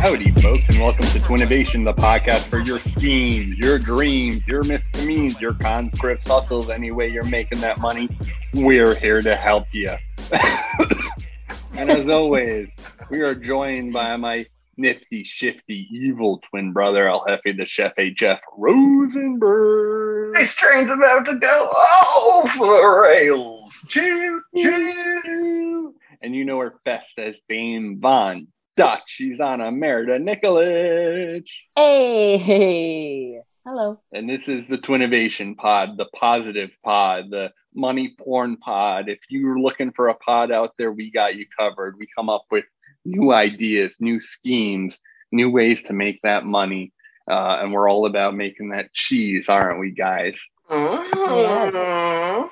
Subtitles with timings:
[0.00, 5.38] Howdy, folks, and welcome to Twinnovation, the podcast for your schemes, your dreams, your misdemeanors,
[5.42, 8.08] your conscripts, hustles, any way you're making that money.
[8.54, 9.90] We're here to help you.
[11.76, 12.70] and as always,
[13.10, 14.46] we are joined by my
[14.78, 18.10] nifty, shifty, evil twin brother, El Jefe, the Chef, A.
[18.10, 20.34] Jeff Rosenberg.
[20.34, 23.84] This train's about to go off the rails.
[23.86, 25.94] Choo choo.
[26.22, 28.48] And you know her best as Dame Von
[28.80, 29.10] Dutch.
[29.10, 31.46] She's on a Merida Nikolic.
[31.76, 34.00] Hey, hello.
[34.10, 39.10] And this is the Twinnovation Pod, the positive pod, the money porn pod.
[39.10, 41.98] If you're looking for a pod out there, we got you covered.
[41.98, 42.64] We come up with
[43.04, 44.98] new ideas, new schemes,
[45.30, 46.94] new ways to make that money.
[47.30, 50.40] Uh, and we're all about making that cheese, aren't we, guys?
[50.70, 52.46] Mm-hmm.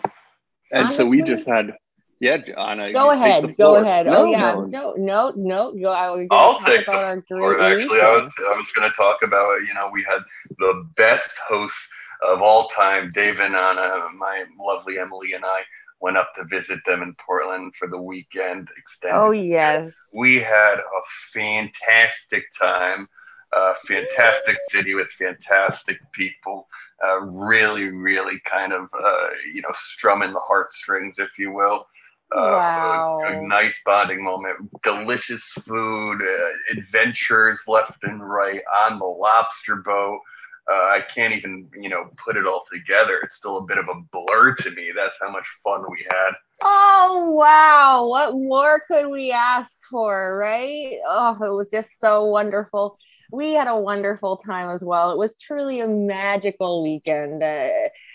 [0.73, 1.73] And so we just had,
[2.21, 2.93] yeah, Ana.
[2.93, 3.57] Go you take ahead.
[3.57, 4.07] Go ahead.
[4.07, 4.55] No, oh yeah.
[4.55, 4.67] no.
[4.67, 5.73] No, no, no.
[5.73, 5.89] Go.
[5.89, 7.61] I was I'll talk take about our the floor.
[7.61, 8.33] Actually, I was.
[8.39, 10.21] I was going to talk about you know we had
[10.59, 11.89] the best hosts
[12.27, 15.63] of all time, Dave and Ana, my lovely Emily and I
[16.01, 18.69] went up to visit them in Portland for the weekend.
[18.77, 19.19] Extended.
[19.19, 19.93] Oh yes.
[20.13, 21.03] We had a
[21.33, 23.09] fantastic time.
[23.57, 26.69] Uh, fantastic city with fantastic people.
[27.03, 31.87] Uh, really, really kind of uh, you know strumming the heartstrings, if you will.
[32.34, 33.21] Uh, Wow.
[33.29, 34.57] a, a nice bonding moment.
[34.83, 40.21] Delicious food, uh, adventures left and right on the lobster boat.
[40.71, 43.21] Uh, I can't even, you know, put it all together.
[43.23, 44.93] It's still a bit of a blur to me.
[44.95, 46.33] That's how much fun we had.
[46.62, 48.06] Oh wow.
[48.09, 50.99] What more could we ask for, right?
[51.06, 52.99] Oh, it was just so wonderful.
[53.31, 55.12] We had a wonderful time as well.
[55.12, 57.69] It was truly a magical weekend, uh,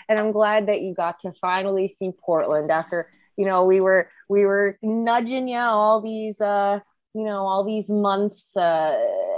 [0.10, 4.10] and I'm glad that you got to finally see Portland after you know we were
[4.30, 6.80] we were nudging you all these uh
[7.14, 8.98] you know all these months uh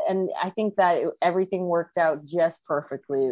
[0.09, 3.29] and i think that everything worked out just perfectly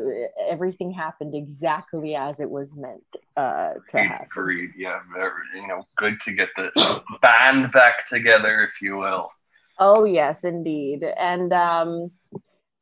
[0.49, 3.03] everything happened exactly as it was meant
[3.37, 4.69] uh to Agreed, happen agreed.
[4.75, 4.99] Yeah,
[5.55, 6.71] you know, good to get the
[7.21, 9.29] band back together, if you will.
[9.79, 11.03] Oh yes, indeed.
[11.03, 12.11] And um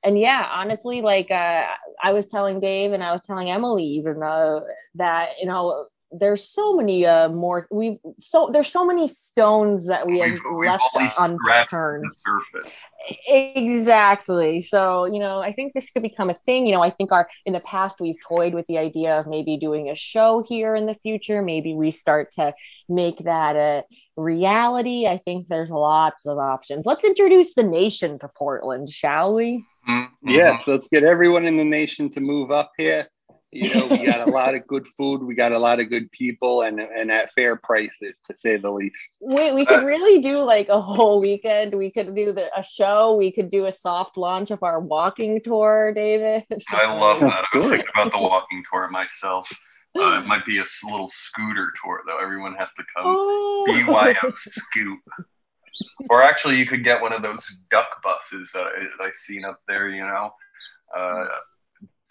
[0.04, 1.66] and yeah, honestly, like uh
[2.04, 4.66] I was telling Dave and I was telling Emily even though
[4.96, 10.06] that, you know, there's so many uh more we so there's so many stones that
[10.06, 12.04] we have We've, we've left only unturned.
[12.04, 12.84] the surface.
[13.28, 14.60] Exactly.
[14.62, 16.66] So, you know, I think this could become a thing.
[16.66, 19.58] You know, I think our in the past we've toyed with the idea of maybe
[19.58, 21.42] doing a show here in the future.
[21.42, 22.54] Maybe we start to
[22.90, 23.84] make that a
[24.18, 25.08] reality.
[25.08, 26.86] I think there's lots of options.
[26.86, 29.66] Let's introduce the nation to Portland, shall we?
[29.88, 30.10] Mhm.
[30.24, 33.08] Yes, let's get everyone in the nation to move up here.
[33.52, 36.10] You know, we got a lot of good food, we got a lot of good
[36.12, 39.10] people, and and at fair prices, to say the least.
[39.20, 41.76] We, we could really do like a whole weekend.
[41.76, 43.16] We could do the, a show.
[43.16, 46.46] We could do a soft launch of our walking tour, David.
[46.70, 47.44] I love that.
[47.54, 49.52] I was thinking about the walking tour myself.
[50.00, 52.18] Uh, it might be a little scooter tour, though.
[52.18, 53.66] Everyone has to come Oh.
[53.68, 55.00] BYO scoot.
[56.10, 59.44] Or actually, you could get one of those duck buses that I, that I seen
[59.44, 59.90] up there.
[59.90, 60.32] You know,
[60.96, 61.26] uh,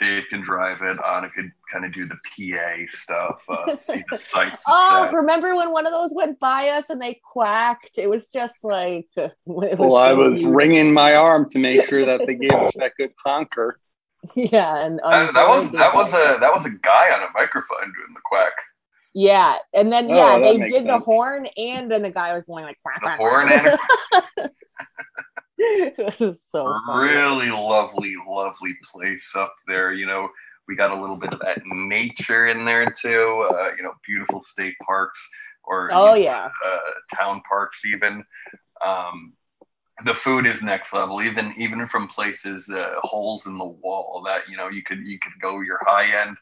[0.01, 0.99] Dave can drive it.
[1.05, 4.63] Ana could kind of do the PA stuff, uh, see the sights.
[4.67, 5.15] Oh, set.
[5.15, 7.99] remember when one of those went by us and they quacked?
[7.99, 10.53] It was just like it was Well, I was beautiful.
[10.55, 13.79] wringing my arm to make sure that they gave us that good honker.
[14.35, 17.85] Yeah, and That, that was that was a that was a guy on a microphone
[17.85, 18.53] doing the quack.
[19.15, 22.35] yeah, and then Oh, yeah, that they makes did the horn, and then the guy
[22.35, 23.19] was going like quack The quack.
[23.19, 23.79] horn quack.
[24.39, 24.51] and
[25.99, 29.93] it was so really lovely, lovely place up there.
[29.93, 30.31] You know,
[30.67, 33.47] we got a little bit of that nature in there too.
[33.53, 35.21] Uh, you know, beautiful state parks
[35.65, 38.25] or Oh you know, yeah, uh, town parks even.
[38.85, 39.35] Um,
[40.07, 44.49] the food is next level, even even from places uh, holes in the wall that
[44.49, 46.39] you know you could you could go your high end,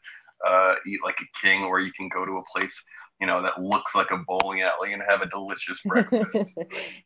[0.47, 2.81] uh, eat like a king, or you can go to a place
[3.19, 6.35] you know that looks like a bowling alley and have a delicious breakfast.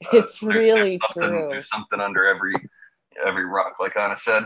[0.05, 1.47] Uh, it's so there's- really there's something, true.
[1.49, 2.53] There's something under every
[3.25, 4.43] every rock, like Ana said.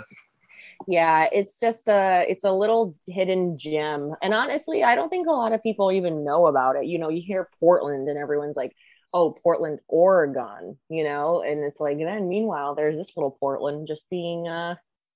[0.87, 4.13] Yeah, it's just a it's a little hidden gem.
[4.21, 6.85] And honestly, I don't think a lot of people even know about it.
[6.85, 8.75] You know, you hear Portland and everyone's like,
[9.13, 14.07] "Oh, Portland, Oregon," you know, and it's like then meanwhile there's this little Portland just
[14.09, 14.75] being uh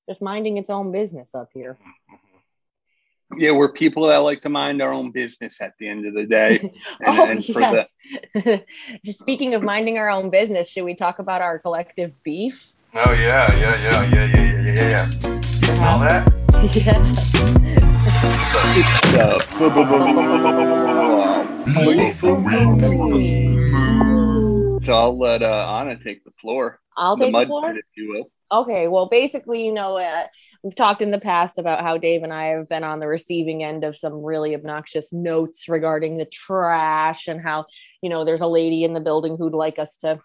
[0.09, 1.77] just minding its own business up here.
[3.37, 6.25] Yeah, we're people that like to mind our own business at the end of the
[6.25, 6.59] day.
[6.59, 7.95] And, oh and for yes.
[9.05, 12.71] Just speaking of minding our own business, should we talk about our collective beef?
[12.93, 15.09] Oh yeah, yeah, yeah, yeah, yeah, yeah, yeah, yeah.
[15.75, 16.27] Smell that?
[19.13, 19.37] yeah.
[22.37, 23.60] the,
[24.83, 26.79] so I'll let uh, Ana take the floor.
[26.97, 27.73] I'll the take the floor.
[27.73, 28.31] pit, if you will.
[28.51, 30.27] Okay, well, basically, you know, uh,
[30.61, 33.63] we've talked in the past about how Dave and I have been on the receiving
[33.63, 37.65] end of some really obnoxious notes regarding the trash and how,
[38.01, 40.19] you know, there's a lady in the building who'd like us to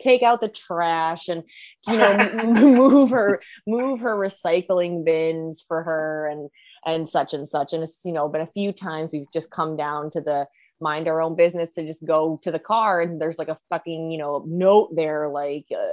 [0.00, 1.44] take out the trash and
[1.86, 6.48] you know move her move her recycling bins for her and
[6.86, 9.76] and such and such and it's you know been a few times we've just come
[9.76, 10.46] down to the
[10.80, 14.10] mind our own business to just go to the car and there's like a fucking
[14.10, 15.86] you know note there like uh,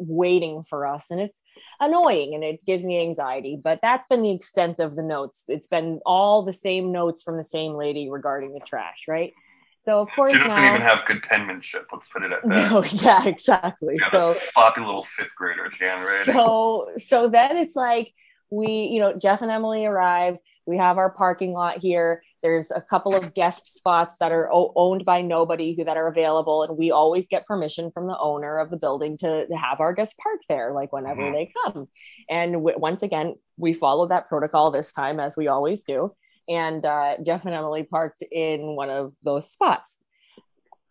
[0.00, 1.42] waiting for us and it's
[1.80, 5.66] annoying and it gives me anxiety but that's been the extent of the notes it's
[5.68, 9.32] been all the same notes from the same lady regarding the trash right
[9.80, 11.86] so of course She doesn't now even have good penmanship.
[11.92, 12.70] Let's put it at that.
[12.72, 16.32] no yeah exactly so a sloppy little fifth grader's handwriting.
[16.34, 18.12] so so then it's like
[18.50, 22.80] we you know jeff and emily arrived we have our parking lot here there's a
[22.80, 26.90] couple of guest spots that are owned by nobody who that are available and we
[26.90, 30.72] always get permission from the owner of the building to have our guests park there
[30.72, 31.32] like whenever Mhm.
[31.32, 31.88] they come
[32.30, 36.12] and w- once again we followed that protocol this time as we always do
[36.48, 39.96] and uh, jeff and emily parked in one of those spots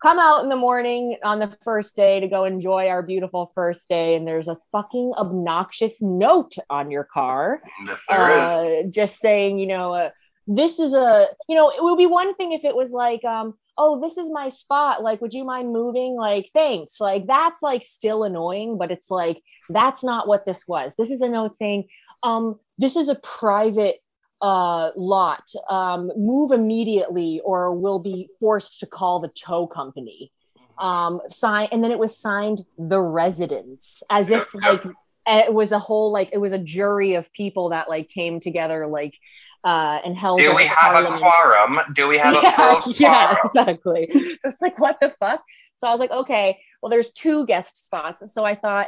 [0.02, 3.90] come out in the morning on the first day to go enjoy our beautiful first
[3.90, 8.86] day and there's a fucking obnoxious note on your car yes, there is.
[8.86, 10.10] uh, just saying you know uh,
[10.48, 13.54] this is a you know it would be one thing if it was like um
[13.78, 15.04] oh this is my spot.
[15.04, 16.16] Like would you mind moving?
[16.16, 17.00] Like thanks.
[17.00, 20.96] Like that's like still annoying but it's like that's not what this was.
[20.98, 21.86] This is a note saying
[22.24, 23.98] um this is a private
[24.42, 25.44] uh lot.
[25.70, 30.32] Um move immediately or we'll be forced to call the tow company.
[30.80, 34.84] Um sign and then it was signed the residents as if like
[35.28, 38.88] it was a whole like it was a jury of people that like came together
[38.88, 39.18] like
[39.64, 41.80] uh and held Do we a have a quorum?
[41.94, 44.10] Do we have a yeah, full yeah, exactly.
[44.14, 45.42] So it's like, what the fuck?
[45.78, 48.22] So I was like, okay, well, there's two guest spots.
[48.34, 48.88] So I thought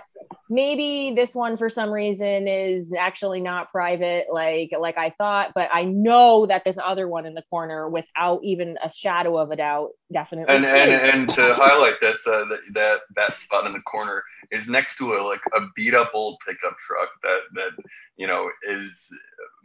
[0.50, 5.70] maybe this one for some reason is actually not private, like like I thought, but
[5.74, 9.56] I know that this other one in the corner, without even a shadow of a
[9.56, 10.56] doubt, definitely.
[10.56, 11.00] And and is.
[11.02, 15.14] and to highlight this, uh, that that that spot in the corner is next to
[15.14, 17.72] a like a beat up old pickup truck that that
[18.18, 19.10] you know is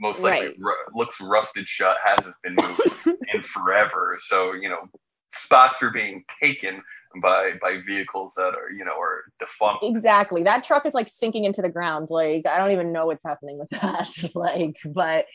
[0.00, 0.56] most likely Right.
[0.58, 4.18] ru- looks rusted shut, hasn't been moved in forever.
[4.20, 4.88] So you know,
[5.34, 6.82] spots are being taken
[7.22, 9.84] by by vehicles that are you know are defunct.
[9.84, 10.42] exactly.
[10.42, 12.08] That truck is like sinking into the ground.
[12.10, 14.08] Like i don't even know what's happening with that.
[14.34, 15.26] Like but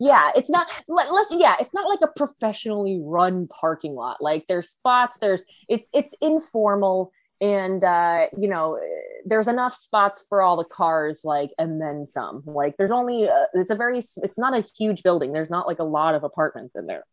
[0.00, 4.18] yeah it's not let, let's yeah it's not like a professionally run parking lot.
[4.20, 8.80] Like there's spots there's it's it's informal and uh you know
[9.26, 12.42] there's enough spots for all the cars like and then some.
[12.46, 15.32] Like there's only uh, it's a very it's not a huge building.
[15.32, 17.04] There's not like a lot of apartments in there.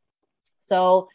[0.59, 1.07] So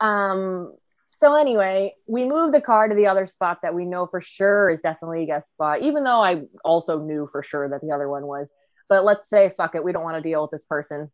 [0.00, 0.72] um
[1.10, 4.70] so anyway, we moved the car to the other spot that we know for sure
[4.70, 8.08] is definitely a guest spot, even though I also knew for sure that the other
[8.08, 8.52] one was.
[8.88, 11.10] But let's say, fuck it, we don't want to deal with this person.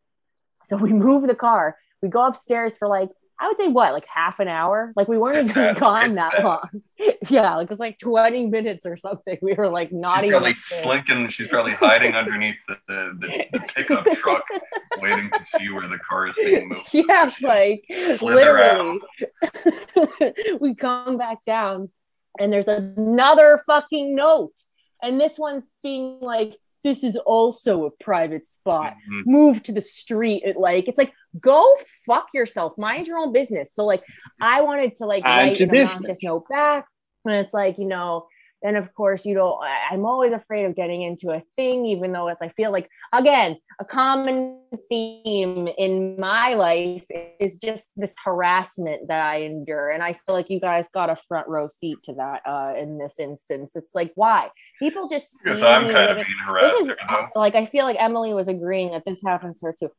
[0.64, 1.76] So we move the car.
[2.02, 4.92] We go upstairs for like, I would say what, like half an hour?
[4.96, 6.82] Like we weren't even gone that long.
[7.28, 9.38] yeah, like it was like 20 minutes or something.
[9.42, 10.82] We were like not She's even probably upstairs.
[10.82, 11.28] slinking.
[11.28, 14.44] She's probably hiding underneath the, the, the, the pickup truck,
[14.98, 16.88] waiting to see where the car is being moved.
[16.92, 17.84] yeah, She like
[18.22, 19.00] literally.
[20.60, 21.90] we come back down
[22.38, 24.54] and there's another fucking note.
[25.02, 26.56] And this one's being like,
[26.86, 28.94] this is also a private spot.
[29.10, 29.22] Mhm.
[29.26, 30.42] Move to the street.
[30.44, 31.64] It like it's like go
[32.06, 32.78] fuck yourself.
[32.78, 33.74] Mind your own business.
[33.74, 34.04] So like
[34.40, 36.86] I wanted to like write an obnoxious note back.
[37.24, 38.28] And it's like, you know,
[38.62, 42.12] then of course you don't I- i'm always afraid of getting into a thing even
[42.12, 44.58] though it's i feel like again a common
[44.88, 47.06] theme in my life
[47.38, 49.90] is just this harassment that i endure.
[49.90, 52.98] And i feel like you guys got a front row seat to that uh in
[52.98, 53.76] this instance.
[53.76, 54.50] It's like why?
[54.78, 56.80] People just Because I'm kind of being harassed.
[56.82, 56.90] is
[57.34, 59.90] like i feel like emily was agreeing that this happens to her too.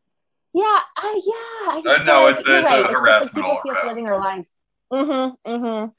[0.54, 2.62] Yeah uh, yeah i just Uh, no, it's- it's a right.
[2.64, 4.50] just like harassment people see us living our lives.
[4.92, 5.90] Mm-hmm mm-hmm.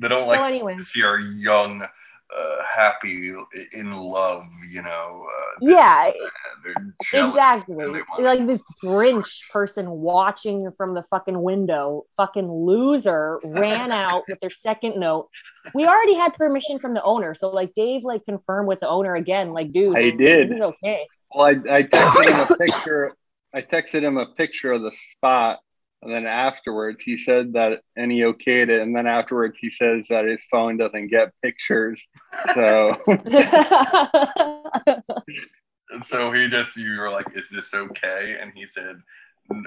[0.00, 0.78] They don't so like anyway.
[0.78, 1.84] see our young,
[2.36, 3.32] uh, happy,
[3.72, 4.44] in love.
[4.68, 5.26] You know.
[5.26, 6.10] Uh, yeah
[7.12, 13.40] exactly and they want- like this grinch person watching from the fucking window fucking loser
[13.44, 15.28] ran out with their second note
[15.74, 19.14] we already had permission from the owner so like dave like confirmed with the owner
[19.14, 20.48] again like dude I did.
[20.48, 23.16] this is okay Well, I, I texted him a picture.
[23.54, 25.60] I texted him a picture of the spot,
[26.02, 30.04] and then afterwards he said that and he okayed it, and then afterwards he says
[30.10, 32.06] that his phone doesn't get pictures.
[32.54, 32.92] So
[36.06, 38.36] So he just, you were like, is this okay?
[38.40, 39.00] And he said,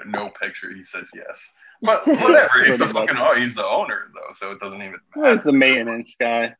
[0.06, 0.72] no picture.
[0.72, 1.50] He says yes.
[1.82, 2.64] But whatever.
[2.64, 4.32] he's the fucking, oh, he's the owner though.
[4.34, 5.32] So it doesn't even matter.
[5.32, 5.42] he's matter.
[5.44, 6.54] the maintenance guy,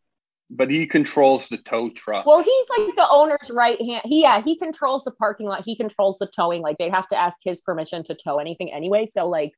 [0.50, 2.26] but he controls the tow truck.
[2.26, 4.02] well, he's like the owner's right hand.
[4.04, 5.64] He yeah, he controls the parking lot.
[5.64, 6.62] He controls the towing.
[6.62, 9.06] Like they have to ask his permission to tow anything anyway.
[9.06, 9.52] So like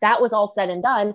[0.00, 1.14] that was all said and done.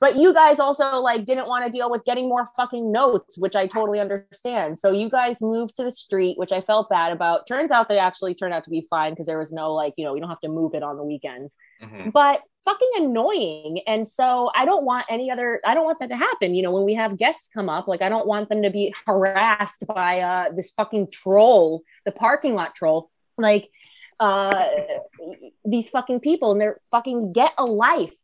[0.00, 3.56] But you guys also like didn't want to deal with getting more fucking notes, which
[3.56, 4.78] I totally understand.
[4.78, 7.48] So you guys moved to the street, which I felt bad about.
[7.48, 10.04] Turns out they actually turned out to be fine because there was no like, you
[10.04, 11.56] know, we don't have to move it on the weekends.
[11.82, 12.12] Mhm.
[12.12, 13.80] but fucking annoying.
[13.86, 16.54] And so I don't want any other, I don't want that to happen.
[16.54, 18.94] You know, when we have guests come up, like I don't want them to be
[19.06, 23.10] harassed by uh this fucking troll, the parking lot troll.
[23.36, 23.68] Like
[24.20, 24.66] uh
[25.64, 28.14] these fucking people and they're fucking get a life.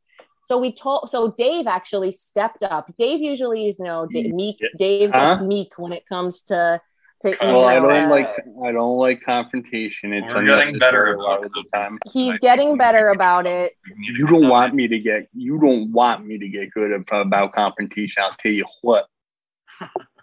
[0.47, 2.93] So we told so Dave actually stepped up.
[2.99, 4.37] Dave usually is you know D- hmm.
[4.37, 4.59] meek.
[4.79, 5.45] Dave gets Huh?
[5.45, 6.81] meek when it comes to
[7.23, 8.29] to Well, well, I don't like
[8.65, 10.13] I don't like confrontation.
[10.13, 11.99] It's We're getting better a lot of the time.
[12.13, 13.73] he's getting better we need to about it.
[13.89, 16.71] we need to You don't want me to get you don't want me to get
[16.73, 18.23] good about confrontation.
[18.23, 19.07] I'll tell you what.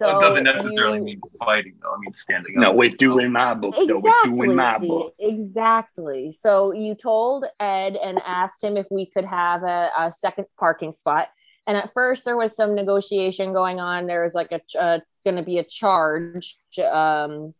[0.00, 1.94] So it doesn't necessarily you- mean fighting, though.
[1.94, 2.62] I mean standing up.
[2.62, 3.74] No, we're doing my book.
[3.76, 4.00] though.
[4.00, 5.14] We're doing my book.
[5.18, 6.30] Exactly.
[6.30, 10.92] So you told Ed and asked him if we could have a, a second parking
[10.92, 11.28] spot.
[11.66, 14.06] And at first, there was some negotiation going on.
[14.06, 16.56] There was like a, uh going to be a charge
[16.90, 17.52] um,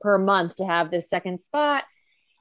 [0.00, 1.84] per month to have this second spot.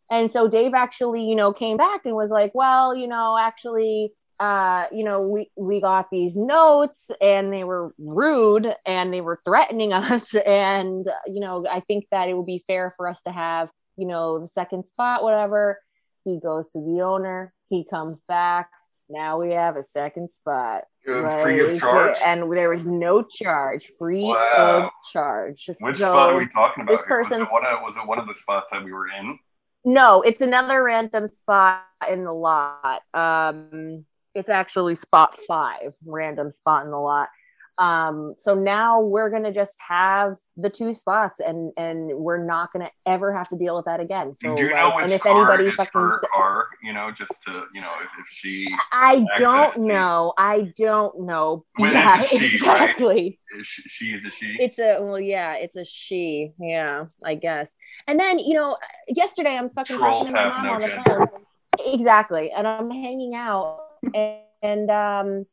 [0.10, 4.13] And so Dave actually, you know, came back and was like, well, you know, actually,
[4.41, 9.39] uh, you know, we we got these notes and they were rude and they were
[9.45, 10.33] threatening us.
[10.36, 14.07] And you know, I think that it would be fair for us to have, you
[14.07, 15.79] know, the second spot, whatever.
[16.24, 17.53] He goes to the owner.
[17.69, 18.69] He comes back.
[19.10, 20.83] Now we have a second spot.
[21.07, 22.15] Uh, free of charge.
[22.24, 24.91] and there was no charge, free of Wow.
[25.12, 25.65] charge.
[25.81, 26.91] Which So- spot are we talking about?
[26.93, 27.19] this here?
[27.19, 29.38] Was person- it one of, was it one of the spots that we were in?
[29.83, 33.01] No, it's another random spot in the lot.
[33.13, 34.05] Um,
[34.36, 37.30] it's actually spot five, random spot in the lot.
[37.78, 42.92] Um, so now we're gonna just have the two spots, and and we're not gonna
[43.08, 44.36] ever have to deal with that again.
[44.36, 46.68] So, Do you know which and if anybody fucking, her car?
[46.84, 50.34] You know, just to you know, if, if she I don't know.
[50.38, 51.66] I don't know.
[51.80, 52.54] Well, yeah, she, right?
[52.54, 53.40] exactly.
[53.58, 54.58] is she, she is a she.
[54.60, 56.52] It's a well, yeah, it's a she.
[56.60, 57.76] Yeah, I guess.
[58.06, 60.82] And then you know, yesterday I'm fucking Trolls talking to my have mom no on
[60.82, 61.28] the gender.
[61.32, 61.94] phone.
[61.94, 63.80] Exactly, and I'm hanging out,
[64.13, 65.46] and, and um,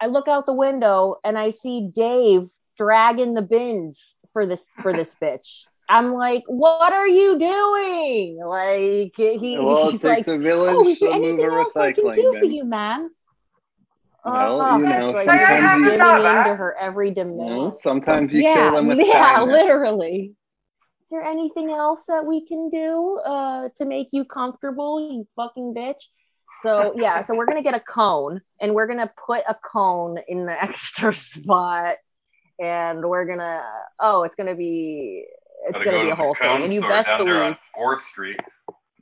[0.00, 4.92] I look out the window and I see Dave dragging the bins for this for
[4.92, 5.64] this bitch.
[5.90, 8.38] I'm like, what are you doing?
[8.44, 12.44] Like he, Well, he's like, oh, is there anything else I can recycling do for
[12.44, 13.10] you, ma'am?
[14.24, 18.54] Well, Oh, you know, like sometimes giving you- into her every demand sometimes you yeah,
[18.70, 19.52] kill them with yeah, kindness.
[19.64, 20.34] literally.
[21.04, 25.72] Is there anything else that we can do uh, to make you comfortable, you fucking
[25.74, 26.04] bitch?
[26.62, 30.46] So yeah, so we're gonna get a cone, and we're gonna put a cone in
[30.46, 31.96] the extra spot,
[32.60, 33.62] and we're gonna
[34.00, 35.24] oh, it's gonna be
[35.68, 38.02] it's Gotta gonna go be a whole thing, and you store best down believe Fourth
[38.04, 38.40] Street.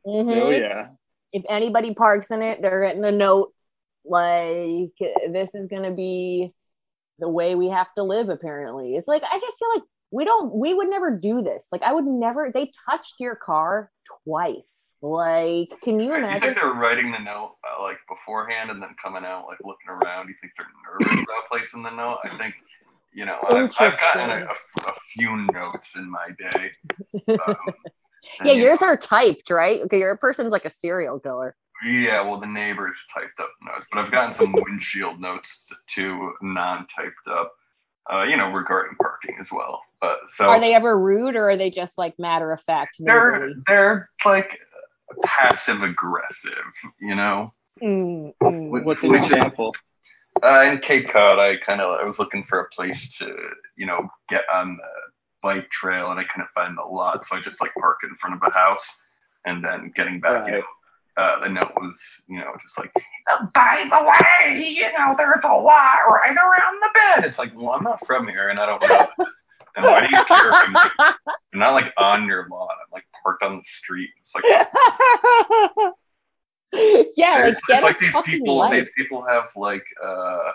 [0.06, 0.42] Mhm.
[0.42, 0.88] Oh yeah.
[1.32, 3.52] if anybody parks in it, they're getting a note
[4.04, 4.92] like
[5.32, 6.52] this is gonna be
[7.18, 8.28] the way we have to live.
[8.28, 9.82] Apparently, it's like I just feel like
[10.12, 11.68] we don't, we would never do this.
[11.72, 12.50] Like I would never.
[12.52, 13.90] They touched your car
[14.24, 14.96] twice.
[15.02, 16.40] Like, can you You imagine?
[16.40, 20.28] think they're writing the note uh, like beforehand and then coming out like looking around?
[20.28, 22.18] You think they're nervous about placing the note?
[22.24, 22.54] I think
[23.12, 26.70] you know I've, I've gotten a, a- a few notes in my day.
[27.28, 27.56] Um,
[28.40, 29.80] and, yeah, you yours know, are typed, right?
[29.82, 31.56] Okay, your person's like a serial killer.
[31.84, 37.28] Yeah, well, the neighbors typed up notes, but I've gotten some windshield notes too, non-typed
[37.30, 37.52] up.
[38.10, 39.82] Uh, you know, regarding parking as well.
[40.00, 42.96] But so Are they ever rude or are they just like matter of fact?
[43.00, 43.54] they're neighborly?
[43.66, 44.58] they're like
[45.24, 46.52] passive aggressive.
[47.00, 48.84] You know, Mm, mm.
[48.84, 49.74] What's an example?
[50.42, 53.34] Uh, in Cape Cod, I kind of I was looking for a place to
[53.76, 54.88] you know get on the
[55.42, 58.36] bike trail, and I couldn't find the lot, so I just like parked in front
[58.36, 58.96] of a house,
[59.44, 60.62] and then getting back, you know,
[61.16, 62.92] uh, the note was you know just like,
[63.30, 67.24] "Uh, by the way, you know, there's a lot right around the bend.
[67.26, 69.26] It's like, well, I'm not from here, and I don't know.
[69.76, 70.48] And why do you care?
[70.48, 71.14] if I'm, like, I'm
[71.54, 72.68] not like on your lawn.
[72.70, 74.10] I'm like parked on the street.
[74.22, 74.44] It's like
[77.16, 78.72] yeah, like it's, it's like these people life.
[78.72, 80.52] they, people have like uh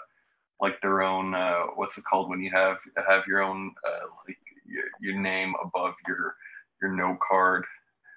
[0.60, 4.38] like their own uh what's it called when you have have your own uh like
[4.66, 6.36] your, your name above your
[6.82, 7.66] your note card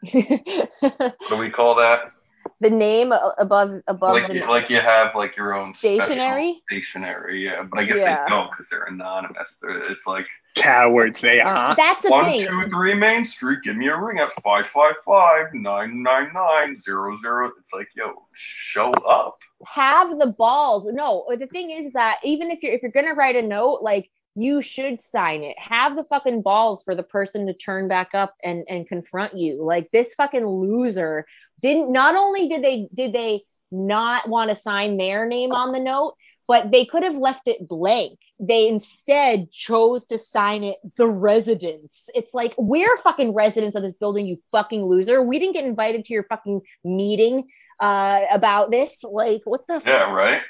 [0.12, 2.12] What do we call that?
[2.60, 6.54] The name above above Like, the you, like you have like your own stationary Stationery?
[6.66, 7.62] stationery, yeah.
[7.64, 8.24] But I guess Yeah.
[8.24, 9.58] they don't because they're anonymous.
[9.60, 11.74] They're, it's like Cowards they are.
[11.76, 12.46] that's the one, thing.
[12.46, 13.58] two, three Main Street.
[13.62, 17.50] Give me a ring at five five five nine nine nine zero zero.
[17.58, 19.38] It's like, yo, show up.
[19.66, 20.86] have the balls.
[20.92, 24.10] No, the thing is that even if you're if you're gonna write a note, like
[24.34, 25.56] you should sign it.
[25.58, 29.62] Have the fucking balls for the person to turn back up and and confront you.
[29.62, 31.26] Like this fucking loser
[31.60, 31.92] didn't.
[31.92, 36.14] Not only did they did they not want to sign their name on the note,
[36.46, 38.18] but they could have left it blank.
[38.38, 42.10] They instead chose to sign it the residents.
[42.14, 45.22] It's like we're fucking residents of this building, you fucking loser.
[45.22, 47.48] We didn't get invited to your fucking meeting
[47.80, 49.04] uh about this.
[49.04, 50.42] Like what the Yeah, right.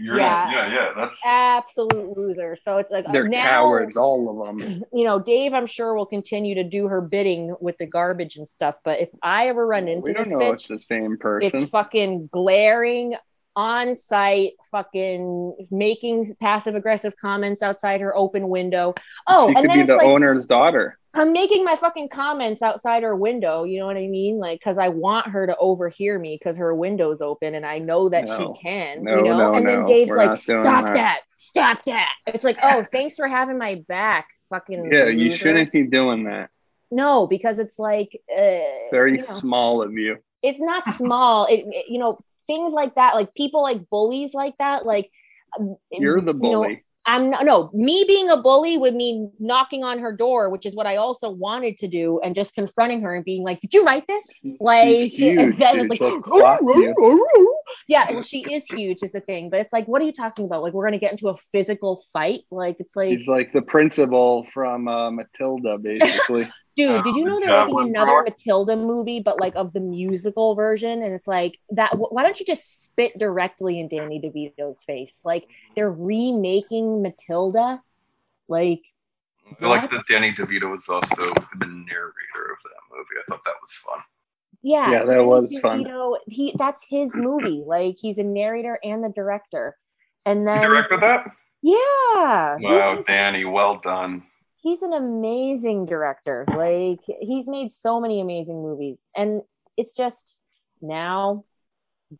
[0.00, 0.50] You're Yeah.
[0.50, 0.92] yeah, yeah.
[0.96, 2.56] That's absolute loser.
[2.56, 4.84] So it's like They're now, cowards, all of them.
[4.92, 8.48] You know, Dave, I'm sure will continue to do her bidding with the garbage and
[8.48, 8.76] stuff.
[8.84, 11.60] But if I ever run into We don't this know it's the same person.
[11.62, 13.14] it's fucking glaring
[13.56, 18.94] on site, fucking making passive aggressive comments outside her open window.
[19.26, 20.98] Oh, she and could then be the like owner's daughter.
[21.12, 23.64] I'm making my fucking comments outside her window.
[23.64, 24.38] You know what I mean?
[24.38, 28.08] Like, because I want her to overhear me because her window's open and I know
[28.10, 28.36] that No.
[28.54, 29.02] she can.
[29.02, 29.36] No, you know?
[29.38, 29.84] no, and then.
[29.84, 31.20] Dave's like, "Stop that." that.
[31.36, 35.82] Stop that!" It's like, "Oh, thanks for having my back, fucking." Yeah, you shouldn't be
[35.82, 36.50] doing that.
[36.92, 38.58] No, because it's like uh,
[38.92, 40.18] Very you know, small of you.
[40.42, 41.46] it's not small.
[41.46, 45.06] It, it- you know, things like that, like people like bullies like that, like.
[45.58, 46.84] um, You're the you know, bully.
[47.06, 50.74] I'm not, no, me being a bully would mean knocking on her door, which is
[50.78, 53.82] what I also wanted to do, and just confronting her and being like, "Did you
[53.88, 54.26] write this?"
[54.60, 57.26] Like, huge, and then it's like, She'll clock you.
[57.88, 60.44] yeah, well, she is huge, is the thing, but it's like, what are you talking
[60.44, 60.62] about?
[60.62, 62.42] Like, we're gonna get into a physical fight?
[62.50, 66.48] Like, it's like, He's like the principal from uh, Matilda, basically.
[66.76, 68.22] dude, did you know they're making another thrower?
[68.24, 71.02] Matilda movie, but like of the musical version?
[71.02, 71.96] And it's like that.
[71.98, 75.22] Why don't you just spit directly in Danny DeVito's face?
[75.24, 77.82] Like, they're remaking Matilda.
[78.48, 78.82] Like,
[79.60, 79.90] I like What?
[79.90, 81.14] that Danny DeVito was also
[81.58, 83.18] the narrator of that movie.
[83.18, 83.98] I thought that was fun.
[84.62, 85.84] Yeah, Yeah, that Danny was fun.
[85.84, 87.62] DeVito, He that's his movie.
[87.66, 89.76] Like he's a narrator and the director.
[90.26, 91.24] And then You directed that?
[91.62, 94.22] yeah, he's, Wow, like- Danny, well done.
[94.62, 96.44] He's an amazing director.
[96.54, 99.42] Like he's made so many amazing movies, and
[99.76, 100.38] it's just
[100.80, 101.44] now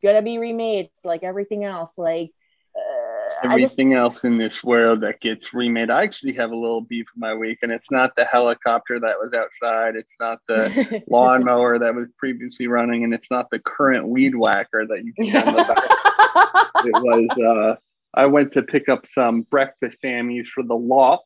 [0.02, 1.98] gonna be remade like everything else.
[1.98, 2.32] Like
[2.76, 5.90] uh, I just Everything else in this world that gets remade.
[5.90, 9.18] I actually have a little beef with my week, and it's not the helicopter that
[9.18, 9.96] was outside.
[9.96, 14.86] It's not the lawnmower that was previously running, and it's not the current weed whacker
[14.86, 16.74] that you can on the back.
[16.84, 17.76] it was uh
[18.12, 21.20] I went to pick up some breakfast sammies for the law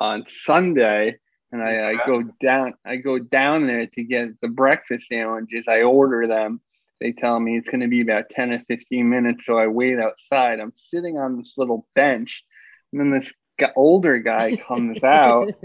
[0.00, 1.16] on Sunday
[1.50, 5.64] and I, I go down I go down there to get the breakfast sandwiches.
[5.68, 6.60] I order them.
[7.00, 10.60] They tell me it's gonna be about 10 or 15 minutes, so I wait outside.
[10.60, 12.44] I'm sitting on this little bench,
[12.92, 15.48] and then this g- older guy comes out.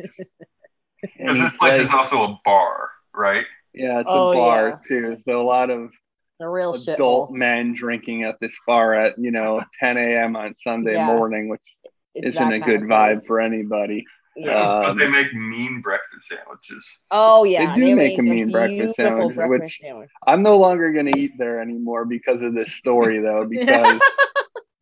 [1.18, 3.46] Because this place like- is also a bar, right?
[3.74, 4.76] yeah, it's Oh, a bar yeah.
[4.88, 5.18] too.
[5.28, 5.92] So a lot of
[6.40, 10.36] a real adult men drinking at this bar at you know 10 a.m.
[10.38, 11.06] on Sunday Yeah.
[11.08, 11.76] morning, which
[12.16, 13.28] It's isn't a good vibe place.
[13.28, 14.06] for anybody.
[14.36, 14.54] Yeah.
[14.82, 16.88] but Um, they make mean breakfast sandwiches.
[17.12, 20.10] oh yeah, they do make a mean breakfast sandwich, breakfast which- sandwich.
[20.26, 24.00] I'm no longer going to eat there anymore because of this story, though, because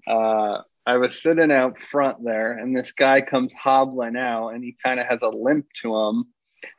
[0.07, 4.75] uh, I was sitting out front there, and this guy comes hobbling out, and he
[4.83, 6.25] kind of has a limp to him,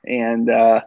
[0.05, 0.83] and uh,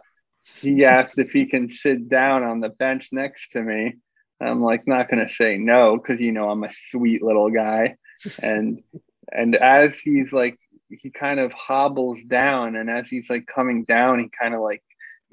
[0.60, 3.94] he asked if he can sit down on the bench next to me.
[4.40, 7.96] I'm like, not going to say no because you know I'm a sweet little guy,
[8.42, 8.82] and
[9.32, 10.58] and as he's like,
[10.90, 14.82] he kind of hobbles down, and as he's like coming down, he kind of like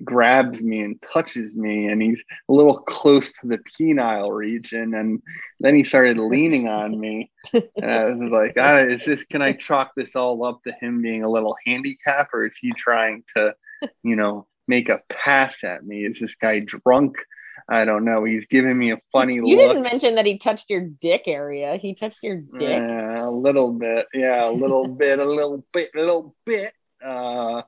[0.03, 2.17] grabs me and touches me and he's
[2.49, 5.21] a little close to the penile region and
[5.59, 7.29] then he started leaning on me.
[7.53, 11.03] And i was like ah, is this can i chalk this all up to him
[11.03, 13.53] being a little handicap or is he trying to
[14.01, 16.05] you know make a pass at me?
[16.05, 17.17] Is this guy drunk?
[17.69, 18.23] I don't know.
[18.23, 19.69] He's giving me a funny you look.
[19.69, 21.77] didn't mention that he touched your dick area.
[21.77, 22.81] He touched your dick.
[22.81, 26.73] uh, little bit, yeah, a little bit, a little bit, a little bit.
[27.03, 27.61] Uh,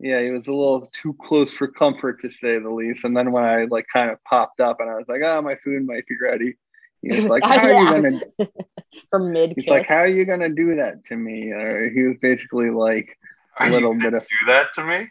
[0.00, 3.04] yeah, he was a little too close for comfort to say the least.
[3.04, 5.56] And then when I like kind of popped up and I was like, "Oh, my
[5.64, 6.56] food might be ready,"
[7.02, 7.90] he was like, "How are you Yeah.
[7.92, 8.20] gonna?"
[9.10, 12.16] For mid He's like, "How are you gonna do that to me?" Or he was
[12.20, 13.16] basically like,
[13.60, 15.08] a little gonna bit of- do that to me.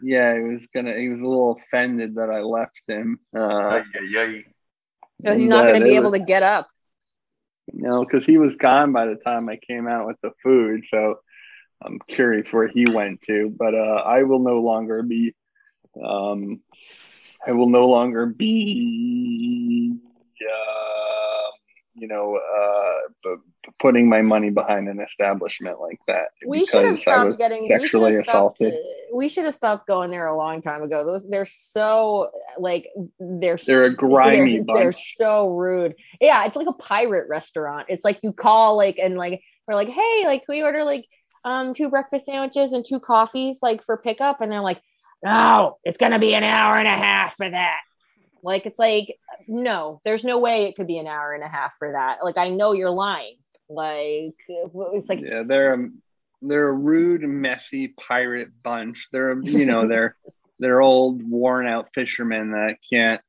[0.00, 3.18] "Yeah, he was gonna." He was a little offended that I left him.
[3.36, 4.44] Uh, yeah, ay, ay.
[5.20, 6.68] Because he's not going to be able was- to get up.
[7.72, 10.84] You know, because he was gone by the time I came out with the food.
[10.88, 11.20] So
[11.82, 13.54] I'm curious where he went to.
[13.56, 15.34] But uh, I will no longer be
[16.02, 16.60] um,
[17.46, 19.94] I will no longer be,
[20.40, 21.50] uh,
[21.94, 23.36] you know, uh,
[23.78, 26.28] putting my money behind an establishment like that.
[26.46, 28.80] We should have because I was stopped getting sexually we have stopped, assaulted.
[29.12, 31.04] we should have stopped going there a long time ago.
[31.04, 35.94] Those they're so like they're They're a grimy they're, they're so rude.
[36.20, 37.86] Yeah, it's like a pirate restaurant.
[37.88, 41.06] It's like you call like and like we're like, hey, like can we order like
[41.44, 44.40] um two breakfast sandwiches and two coffees like for pickup?
[44.40, 44.82] And they're like,
[45.22, 47.80] no, it's gonna be an hour and a half for that.
[48.42, 51.74] Like it's like no, there's no way it could be an hour and a half
[51.78, 52.18] for that.
[52.22, 53.36] Like I know you're lying.
[53.68, 55.88] Like it's like yeah, they're a,
[56.42, 59.08] they're a rude, messy pirate bunch.
[59.12, 60.16] They're you know they're
[60.58, 63.20] they're old, worn out fishermen that can't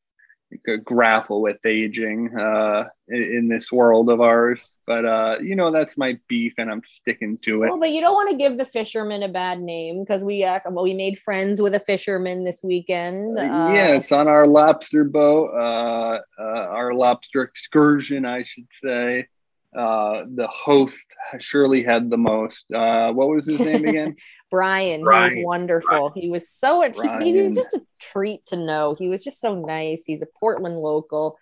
[0.84, 4.68] grapple with aging uh, in, in this world of ours.
[4.88, 7.68] But uh, you know that's my beef, and I'm sticking to it.
[7.68, 10.60] Well, but you don't want to give the fisherman a bad name because we uh,
[10.66, 13.38] well, we made friends with a fisherman this weekend.
[13.38, 19.28] Uh, yes, on our lobster boat, uh, uh, our lobster excursion, I should say.
[19.76, 22.66] Uh, the host surely had the most.
[22.74, 24.16] Uh, what was his name again?
[24.50, 26.12] Brian, he was wonderful.
[26.16, 28.96] He was so he's, he was just a treat to know.
[28.98, 30.06] He was just so nice.
[30.06, 31.38] He's a Portland local.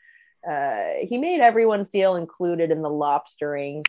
[0.48, 3.86] Uh, he made everyone feel included in the lobstering.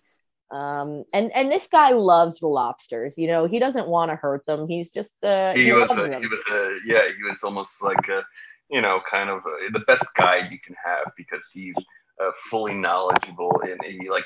[0.50, 3.18] Um, and and this guy loves the lobsters.
[3.18, 4.66] You know, he doesn't want to hurt them.
[4.68, 6.22] He's just uh, he, he was loves a, them.
[6.22, 8.22] he was a yeah he was almost like a
[8.70, 11.74] you know kind of a, the best guide you can have because he's
[12.20, 14.24] uh, fully knowledgeable and he like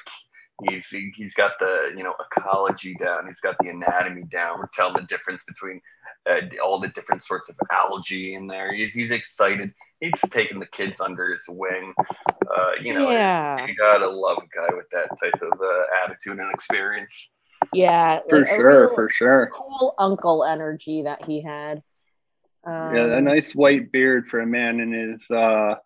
[0.69, 4.59] he's he, he's got the you know ecology down he's got the anatomy down.
[4.59, 5.81] We're telling the difference between
[6.29, 8.73] uh, all the different sorts of algae in there.
[8.73, 9.73] He's, he's excited.
[10.01, 11.95] He's taking the kids under his wing.
[12.01, 16.39] Uh, you know yeah, you gotta love a guy with that type of uh, attitude
[16.39, 17.31] and experience.
[17.73, 19.49] Yeah, For sure, real for sure.
[19.53, 21.83] cool uncle energy that he had.
[22.65, 25.77] Um, Yeah, a nice white beard for a man in his uh,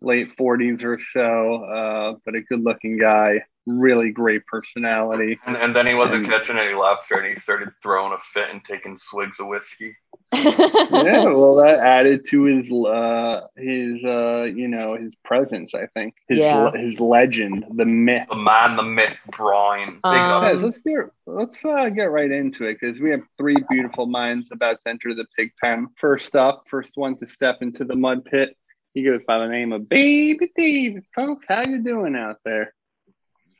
[0.00, 3.42] late 40s or so, uh, but a good looking guy.
[3.64, 5.38] Really great personality.
[5.46, 8.50] and, and then he wasn't And- catching any lobster and he started throwing a fit
[8.50, 9.94] and taking swigs of whiskey
[10.34, 15.74] yeah, well, that added to his uh, his uh, you know his presence.
[15.74, 16.70] I think his Yeah.
[16.72, 18.26] his legend, the myth.
[18.30, 20.00] the man, the myth, Brian.
[20.04, 20.42] Um, up.
[20.42, 24.50] Guys, let's get let's uh, get right into it because we have three beautiful minds
[24.52, 25.88] about to enter the pig pen.
[25.98, 28.56] First up, first one to step into the mud pit.
[28.94, 31.02] He goes by the name of Baby Dave.
[31.14, 32.74] Folks, how you doing out there?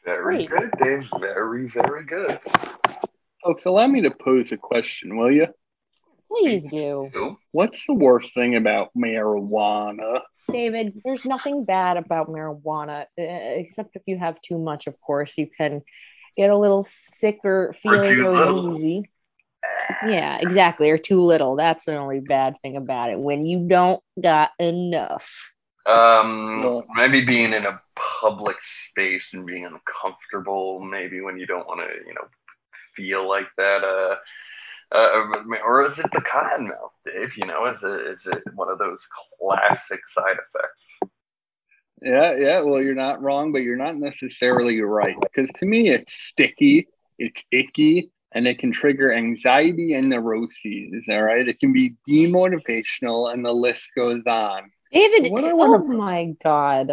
[0.04, 0.50] Very Great.
[0.50, 1.08] good, Dave.
[1.20, 2.38] Very, very good.
[3.42, 5.46] Folks, allow me to pose a question, will you?
[6.28, 7.36] Please do.
[7.50, 10.22] What's the worst thing about marijuana?
[10.50, 15.38] David, there's nothing bad about marijuana, uh, except if you have too much, of course.
[15.38, 15.82] You can
[16.36, 19.10] get a little sick or feeling too or woozy.
[20.06, 20.90] Yeah, exactly.
[20.90, 21.56] Or too little.
[21.56, 23.18] That's the only bad thing about it.
[23.18, 25.52] When you don't got enough.
[25.86, 30.80] Um, Well- maybe being in a public space and being uncomfortable.
[30.80, 32.28] Maybe when you don't want to, you know,
[32.94, 33.84] feel like that.
[33.84, 34.16] Uh,
[34.94, 37.36] uh, or is it the cottonmouth, Dave?
[37.36, 39.06] You know, is it is it one of those
[39.40, 40.98] classic side effects?
[42.02, 42.60] Yeah, yeah.
[42.60, 45.16] Well, you're not wrong, but you're not necessarily right.
[45.20, 51.04] Because to me, it's sticky, it's icky, and it can trigger anxiety and neuroses.
[51.10, 51.46] All right.
[51.48, 54.70] It can be demotivational, and the list goes on.
[54.92, 56.88] David, What I oh wanna- my God.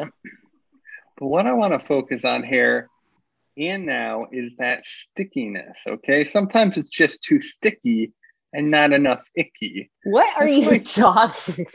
[1.17, 2.89] But what I want to focus on here
[3.57, 5.77] and now is that stickiness.
[5.85, 6.23] Okay.
[6.23, 8.13] Sometimes it's just too sticky
[8.53, 9.91] and not enough icky.
[10.05, 10.85] What are That's you like-
[11.55, 11.65] talking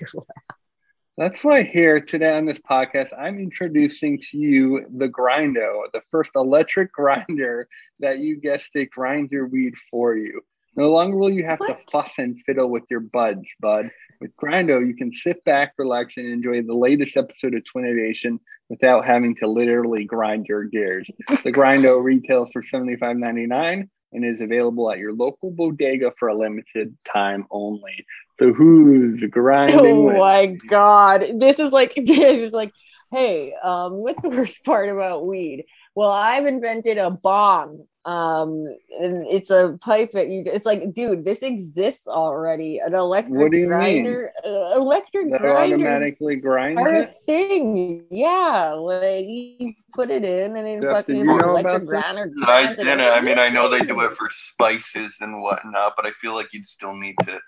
[1.16, 6.32] That's why here today on this podcast, I'm introducing to you the Grindo, the first
[6.34, 7.68] electric grinder
[8.00, 10.40] that you guessed it grinds your weed for you.
[10.76, 13.92] No longer will you have to fuss and fiddle with your buds, bud.
[14.20, 19.04] With Grindo, you can sit back, relax, and enjoy the latest episode of Twinnovation without
[19.04, 21.08] having to literally grind your gears.
[21.28, 26.96] The Grindo retails for $75.99 and is available at your local bodega for a limited
[27.04, 28.06] time only.
[28.38, 29.78] So who's grinding?
[29.78, 30.16] Oh with?
[30.16, 31.24] my god.
[31.34, 32.72] This is like Dave's like,
[33.10, 35.66] hey, um, what's the worst part about weed?
[35.94, 37.86] Well, I've invented a bomb.
[38.06, 38.66] Um,
[39.00, 42.78] and it's a pipe that you it's like, dude, this exists already.
[42.78, 43.70] An electric What do you mean?
[43.70, 44.30] grinder.
[44.44, 48.04] Uh, electric that grinders automatically grinds are a thing.
[48.10, 48.74] Yeah.
[48.74, 52.30] Like you put it in and then Jeff, fucking you know electric about grinder.
[52.46, 53.00] I didn't.
[53.00, 56.52] I mean, I know they do it for spices and whatnot, but I feel like
[56.52, 57.40] you'd still need to,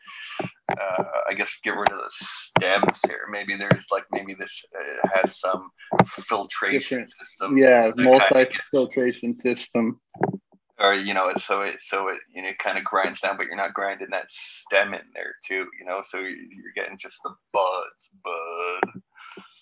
[0.72, 3.26] uh, I guess, get rid of the stems here.
[3.31, 5.70] Maybe there's like maybe this uh, has some
[6.09, 7.59] filtration Different- system.
[7.59, 10.00] Yeah, multi gets- filtration system.
[10.79, 13.46] or you know, so it so it you know it kind of grinds down, but
[13.46, 16.02] you're not grinding that stem in there too, you know.
[16.11, 19.02] So you're getting just the buds, bud.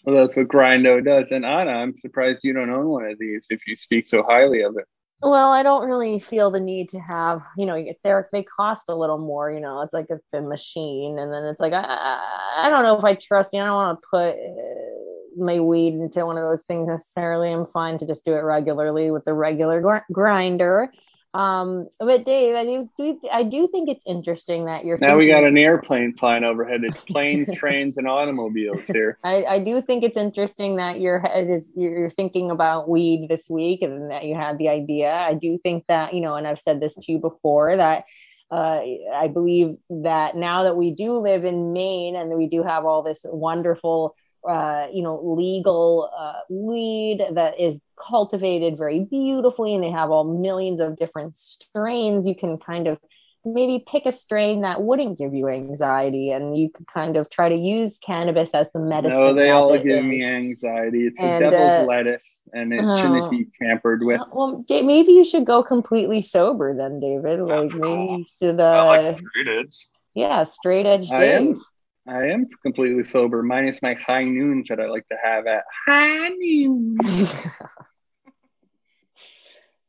[0.05, 1.31] Well, that's what Grindo does.
[1.31, 4.63] And Ana, I'm surprised you don't own one of these if you speak so highly
[4.63, 4.85] of it.
[5.23, 8.95] Well, I don't really feel the need to have, you know, they're, they cost a
[8.95, 11.19] little more, you know, it's like a, a machine.
[11.19, 12.19] And then it's like, I,
[12.59, 13.61] I don't know if I trust you.
[13.61, 17.51] I don't want to put uh, my weed into one of those things necessarily.
[17.51, 20.93] I'm fine to just do it regularly with the regular gr- grinder.
[21.35, 24.97] Um, but Dave, I do, do, I do think it's interesting that you're.
[24.99, 26.85] Now thinking, we got an airplane flying overhead.
[26.85, 29.19] It's planes, trains, and automobiles here.
[29.25, 33.51] I, I do think it's interesting that your head is you're thinking about weed this
[33.51, 35.13] week and that you had the idea.
[35.13, 38.05] I do think that you know, and I've said this to you before that
[38.51, 38.81] uh,
[39.13, 43.03] I believe that now that we do live in Maine and we do have all
[43.03, 44.15] this wonderful
[44.49, 50.25] uh, you know, legal uh, weed that is cultivated very beautifully, and they have all
[50.25, 52.27] millions of different strains.
[52.27, 52.99] You can kind of
[53.45, 57.49] maybe pick a strain that wouldn't give you anxiety, and you could kind of try
[57.49, 59.19] to use cannabis as the medicine.
[59.19, 60.05] No, they all give is.
[60.05, 61.07] me anxiety.
[61.07, 64.21] It's and, a devil's uh, lettuce, and it shouldn't be tampered with.
[64.21, 67.41] Uh, well, maybe you should go completely sober then, David.
[67.41, 68.61] Like maybe you should.
[68.61, 69.89] Uh, like straight edge.
[70.15, 71.11] Yeah, straight edge.
[71.11, 71.65] I am
[72.07, 76.29] I am completely sober, minus my high noons that I like to have at high
[76.29, 76.99] noon.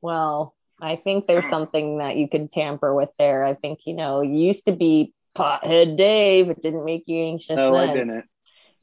[0.01, 3.43] well, I think there's something that you could tamper with there.
[3.43, 6.49] I think, you know, you used to be pothead Dave.
[6.49, 7.57] It didn't make you anxious.
[7.57, 7.89] No, then.
[7.89, 8.23] I didn't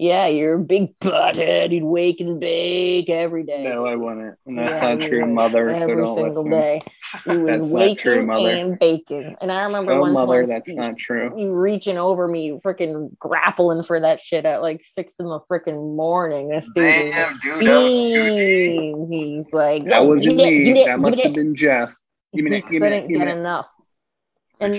[0.02, 1.70] yeah, you're a big butthead.
[1.70, 3.62] You'd wake and bake every day.
[3.62, 4.36] No, I wouldn't.
[4.46, 5.70] And that's yeah, not true, mother.
[5.70, 6.82] Every so single day.
[7.24, 9.36] You was waking true, and baking.
[9.40, 11.40] And I remember oh, once, mother, once that's you, not true.
[11.40, 15.94] You reaching over me, freaking grappling for that shit at like six in the freaking
[15.94, 16.48] morning.
[16.48, 20.84] This dude Damn, dude, He's like, that wasn't me.
[20.84, 21.96] that must have been Jeff.
[22.34, 23.70] Give me he couldn't get enough.
[24.58, 24.74] And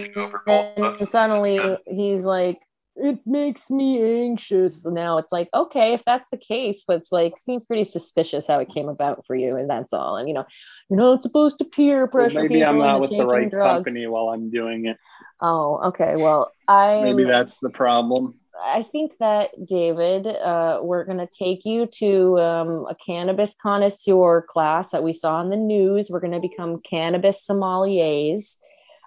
[0.45, 2.59] then suddenly he's like,
[2.95, 4.85] it makes me anxious.
[4.85, 8.59] Now it's like, okay, if that's the case, but it's like seems pretty suspicious how
[8.59, 10.15] it came about for you, and that's all.
[10.17, 10.45] And you know,
[10.89, 12.35] you're not supposed to peer pressure.
[12.35, 13.85] Well, maybe I'm not with the right drugs.
[13.85, 14.97] company while I'm doing it.
[15.41, 16.15] Oh, okay.
[16.15, 18.35] Well, I maybe that's the problem.
[18.63, 24.45] I think that David, uh, we're going to take you to um, a cannabis connoisseur
[24.47, 26.09] class that we saw in the news.
[26.09, 28.57] We're going to become cannabis sommeliers,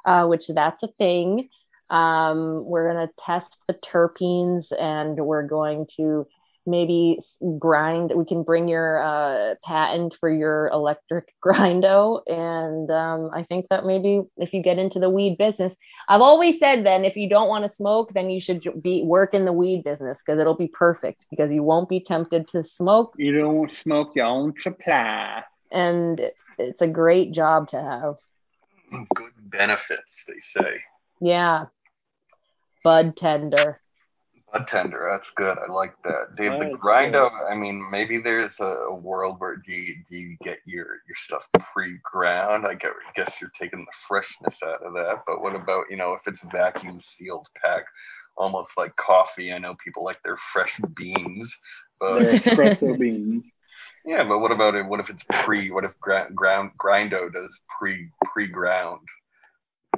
[0.04, 1.48] uh, which that's a thing.
[1.90, 6.26] Um, we're going to test the terpenes and we're going to
[6.66, 7.18] maybe
[7.58, 8.12] grind.
[8.14, 12.20] We can bring your uh, patent for your electric grindo.
[12.26, 15.76] And um, I think that maybe if you get into the weed business,
[16.08, 19.32] I've always said then if you don't want to smoke, then you should be work
[19.32, 23.14] in the weed business because it'll be perfect because you won't be tempted to smoke.
[23.16, 25.44] You don't smoke your own supply.
[25.70, 26.20] And
[26.58, 28.16] it's a great job to have.
[29.14, 30.80] Good benefits, they say.
[31.20, 31.66] Yeah.
[32.86, 33.80] Bud tender.
[34.52, 35.58] Bud tender, that's good.
[35.58, 36.36] I like that.
[36.36, 37.28] Dave, the grindo.
[37.50, 41.48] I mean, maybe there's a, world where do you, do you get your your stuff
[41.72, 42.64] pre-ground?
[42.64, 42.76] I
[43.16, 45.24] guess you're taking the freshness out of that.
[45.26, 47.86] But what about you know if it's a vacuum sealed pack,
[48.36, 49.52] almost like coffee?
[49.52, 51.58] I know people like their fresh beans,
[51.98, 53.46] but espresso beans.
[54.04, 54.86] Yeah, but what about it?
[54.86, 55.72] What if it's pre?
[55.72, 59.00] What if ground grindo does pre pre ground?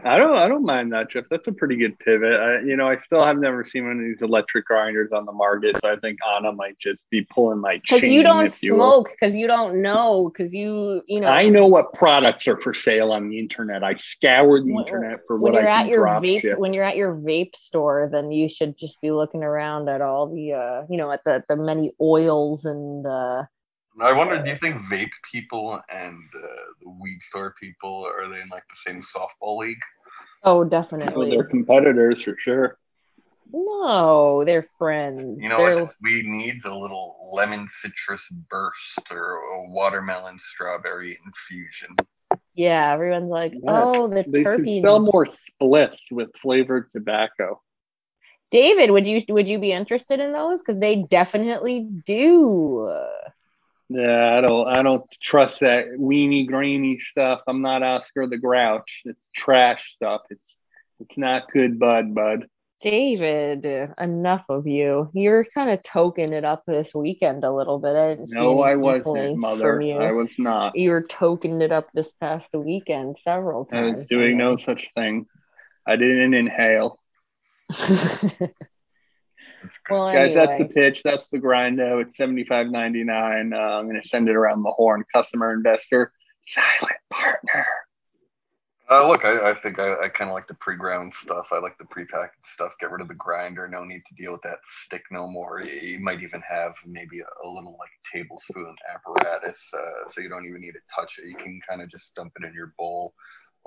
[0.04, 0.36] I don't.
[0.36, 1.24] I don't mind that, Jeff.
[1.30, 2.32] That's a pretty good pivot.
[2.40, 5.32] I, you know, I still have never seen one of these electric grinders on the
[5.32, 9.34] market, so I think Ana might just be pulling my because you don't smoke, because
[9.34, 11.28] you, you, don't know, because you, you know.
[11.28, 13.84] I know what products are for sale on the internet.
[13.84, 16.58] I scour the internet for what I can at your vape, ship.
[16.58, 20.32] When you're at your vape store, then you should just be looking around at all
[20.32, 23.06] the, uh, you know, at the the many oils and.
[23.06, 23.44] uh
[24.00, 26.46] I wonder, do you think vape people and uh,
[26.82, 29.80] the weed store people are they in like the same softball league?
[30.44, 31.14] Oh, definitely.
[31.16, 32.78] Well, they're competitors for sure.
[33.52, 35.38] No, they're friends.
[35.40, 35.84] You know they're...
[35.84, 36.64] what weed needs?
[36.64, 41.96] A little lemon citrus burst or a watermelon strawberry infusion.
[42.54, 43.60] Yeah, everyone's like, yeah.
[43.66, 47.62] "Oh, the they terpenes." sell more spliffs with flavored tobacco.
[48.50, 50.60] David, would you would you be interested in those?
[50.60, 52.94] Because they definitely do.
[53.88, 57.40] Yeah, I don't I don't trust that weenie grainy stuff.
[57.46, 59.02] I'm not Oscar the Grouch.
[59.04, 60.22] It's trash stuff.
[60.30, 60.56] It's
[61.00, 62.46] it's not good, bud, bud.
[62.80, 63.66] David,
[63.98, 65.10] enough of you.
[65.12, 67.96] You're kind of toking it up this weekend a little bit.
[67.96, 69.82] I didn't no, I wasn't, mother.
[69.82, 70.76] I was not.
[70.76, 73.94] You were toking it up this past weekend several times.
[73.94, 75.26] I was doing no such thing.
[75.86, 77.00] I didn't inhale.
[79.90, 81.02] well, guys, that's the pitch.
[81.02, 82.00] That's the grindo.
[82.02, 83.52] It's seventy five ninety nine.
[83.52, 85.04] Uh, I'm going to send it around the horn.
[85.12, 86.12] Customer investor,
[86.46, 87.66] silent partner.
[88.90, 91.48] Uh, look, I, I think I, I kind of like the pre-ground stuff.
[91.52, 92.72] I like the pre-packaged stuff.
[92.80, 93.68] Get rid of the grinder.
[93.68, 95.60] No need to deal with that stick no more.
[95.60, 100.30] You, you might even have maybe a, a little like tablespoon apparatus, uh, so you
[100.30, 101.28] don't even need to touch it.
[101.28, 103.12] You can kind of just dump it in your bowl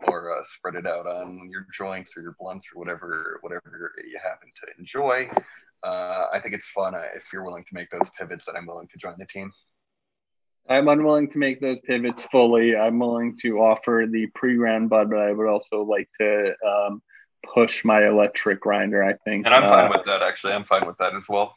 [0.08, 4.20] or uh, spread it out on your joints or your blunts or whatever whatever you
[4.22, 5.30] happen to enjoy.
[5.84, 8.46] Uh, I think it's fun uh, if you're willing to make those pivots.
[8.46, 9.52] That I'm willing to join the team.
[10.70, 12.78] I'm unwilling to make those pivots fully.
[12.78, 17.02] I'm willing to offer the pre-ground bud, but I would also like to um,
[17.44, 19.04] push my electric grinder.
[19.04, 20.22] I think, and I'm fine uh, with that.
[20.22, 21.56] Actually, I'm fine with that as well.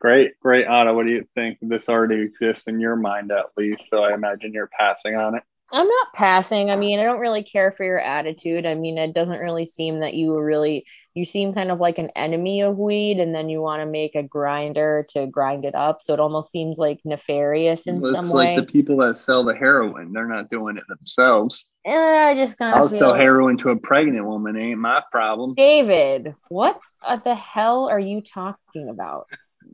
[0.00, 0.94] Great, great, Ana.
[0.94, 1.58] What do you think?
[1.60, 5.42] This already exists in your mind, at least, so I imagine you're passing on it.
[5.70, 6.70] I'm not passing.
[6.70, 8.64] I mean, I don't really care for your attitude.
[8.64, 12.10] I mean, it doesn't really seem that you really you seem kind of like an
[12.16, 16.00] enemy of weed and then you want to make a grinder to grind it up.
[16.00, 18.56] So it almost seems like nefarious in well, some it's way.
[18.56, 20.12] like the people that sell the heroin.
[20.12, 21.66] They're not doing it themselves.
[21.84, 24.56] And I just kind of I'll sell heroin to a pregnant woman.
[24.56, 25.54] Ain't my problem.
[25.54, 26.80] David, what
[27.24, 29.26] the hell are you talking about?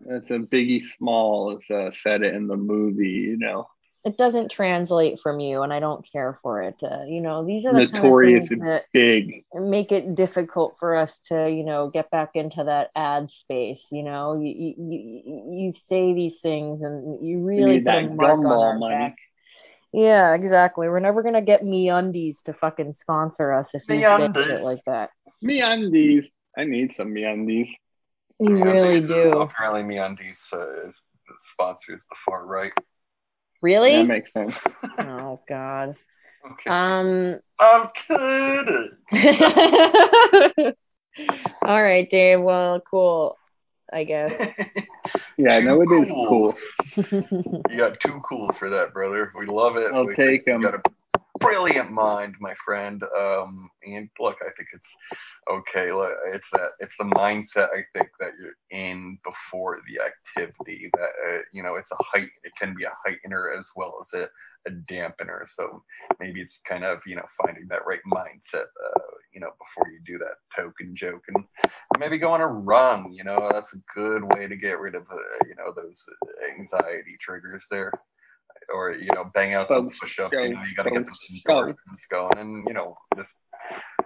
[0.06, 3.68] That's a Biggie Smalls uh, said it in the movie, you know
[4.04, 7.64] it doesn't translate from you and i don't care for it uh, you know these
[7.64, 9.44] are the notorious kind of that big.
[9.54, 14.02] make it difficult for us to you know get back into that ad space you
[14.02, 18.94] know you you, you, you say these things and you really put that gumball money.
[18.94, 19.16] back.
[19.92, 20.88] yeah exactly.
[20.88, 25.10] We're never gonna get MeUndies to fucking sponsor us if we say shit like that.
[25.42, 27.70] MeUndies i need some MeUndies
[28.40, 29.40] you really do.
[29.40, 30.90] apparently MeUndies uh,
[31.38, 32.72] sponsors the far right
[33.64, 33.92] Really?
[33.92, 34.54] That makes sense.
[34.98, 35.96] oh God.
[36.44, 36.68] Okay.
[36.68, 37.40] Um.
[37.58, 38.90] I'm kidding.
[41.62, 42.42] All right, Dave.
[42.42, 43.38] Well, cool.
[43.90, 44.38] I guess.
[45.38, 46.54] yeah, no, it is cool.
[47.70, 49.32] you got two cools for that, brother.
[49.34, 49.90] We love it.
[49.94, 50.60] I'll we take them.
[51.40, 53.02] Brilliant mind, my friend.
[53.18, 54.94] Um, and look, I think it's
[55.50, 55.90] okay.
[56.32, 60.90] It's that it's the mindset I think that you're in before the activity.
[60.96, 62.28] That uh, you know, it's a height.
[62.44, 64.28] It can be a heightener as well as a,
[64.68, 65.48] a dampener.
[65.48, 65.82] So
[66.20, 68.66] maybe it's kind of you know finding that right mindset.
[68.86, 69.00] Uh,
[69.32, 71.44] you know, before you do that token joke and
[71.98, 73.12] maybe go on a run.
[73.12, 75.16] You know, that's a good way to get rid of uh,
[75.48, 76.06] you know those
[76.56, 77.92] anxiety triggers there
[78.72, 80.32] or you know bang out some push-ups.
[80.32, 83.34] You know, you got to get those endorphins going, and you know this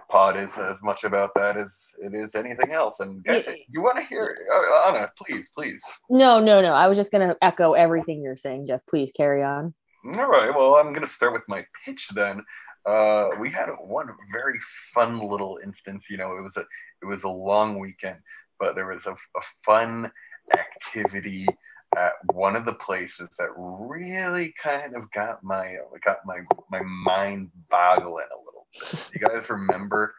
[0.09, 2.99] pod is as much about that as it is anything else.
[2.99, 3.55] And guys, yeah.
[3.69, 5.11] you want to hear uh, Ana?
[5.17, 5.83] Please, please.
[6.09, 6.73] No, no, no.
[6.73, 8.85] I was just going to echo everything you're saying, Jeff.
[8.87, 9.73] Please carry on.
[10.17, 10.49] All right.
[10.55, 12.41] Well, I'm going to start with my pitch then.
[12.85, 14.59] Uh, we had one very
[14.93, 16.09] fun little instance.
[16.09, 16.65] You know, it was a
[17.01, 18.17] it was a long weekend,
[18.59, 20.09] but there was a, a fun
[20.57, 21.45] activity
[21.97, 27.49] at one of the places that really kind of got my got my my mind
[27.69, 29.09] boggling a little bit.
[29.13, 30.13] You guys remember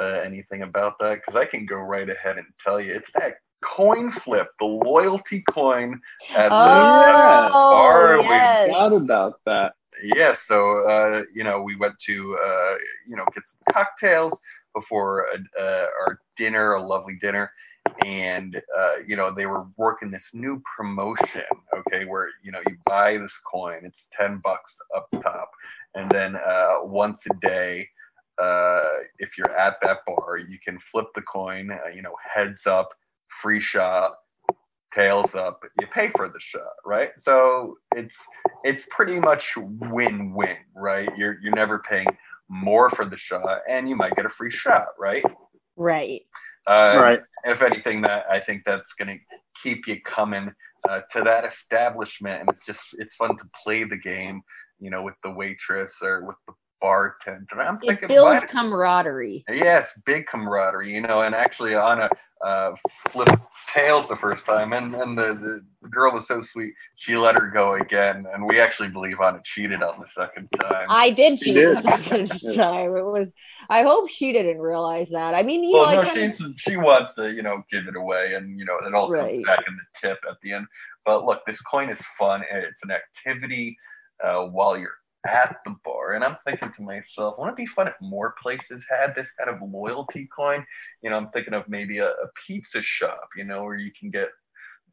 [0.00, 1.16] uh, anything about that?
[1.16, 5.42] Because I can go right ahead and tell you, it's that coin flip, the loyalty
[5.48, 6.00] coin
[6.34, 8.20] at oh, the bar.
[8.20, 8.68] Yes.
[8.68, 9.72] We forgot about that.
[10.02, 12.74] Yeah, so uh, you know, we went to uh,
[13.06, 14.38] you know get some cocktails
[14.74, 15.26] before
[15.58, 17.52] uh, our dinner, a lovely dinner,
[18.04, 21.42] and uh, you know they were working this new promotion
[21.76, 25.50] okay where you know you buy this coin it's 10 bucks up top
[25.94, 27.88] and then uh, once a day
[28.38, 32.66] uh, if you're at that bar you can flip the coin uh, you know heads
[32.66, 32.90] up
[33.28, 34.14] free shot
[34.94, 37.10] tails up you pay for the shot right?
[37.18, 38.16] So it's
[38.62, 41.08] it's pretty much win-win right?
[41.16, 42.06] You're you're never paying
[42.48, 45.24] more for the shot and you might get a free shot right?
[45.76, 46.22] Right
[46.66, 47.20] uh, right.
[47.44, 50.52] If anything, that I think that's going to keep you coming
[50.88, 54.42] uh, to that establishment, and it's just it's fun to play the game,
[54.78, 57.62] you know, with the waitress or with the bartender.
[57.62, 59.42] I'm thinking, it builds camaraderie.
[59.48, 61.22] Yes, big camaraderie, you know.
[61.22, 62.10] And actually, on a
[62.44, 62.76] uh,
[63.08, 63.30] flip
[63.72, 65.32] tails the first time, and and the,
[65.82, 69.40] the girl was so sweet, she let her go again, and we actually believe Ana
[69.42, 70.86] cheated on the second time.
[70.90, 71.74] I did cheat did.
[71.74, 72.94] the second time.
[72.94, 73.32] It was.
[73.70, 75.34] I hope she didn't realize that.
[75.34, 76.54] I mean, you well, know, no, she's of...
[76.58, 79.42] she wants to, you know, give it away, and you know, it all right.
[79.42, 80.66] comes back in the tip at the end.
[81.06, 82.42] But look, this coin is fun.
[82.50, 83.78] It's an activity
[84.22, 86.14] uh, while you're at the bar.
[86.14, 89.50] And I'm thinking to myself, wouldn't it be fun if more places had this kind
[89.50, 90.64] of loyalty coin?
[91.02, 94.10] You know, I'm thinking of maybe a, a pizza shop, you know, where you can
[94.10, 94.28] get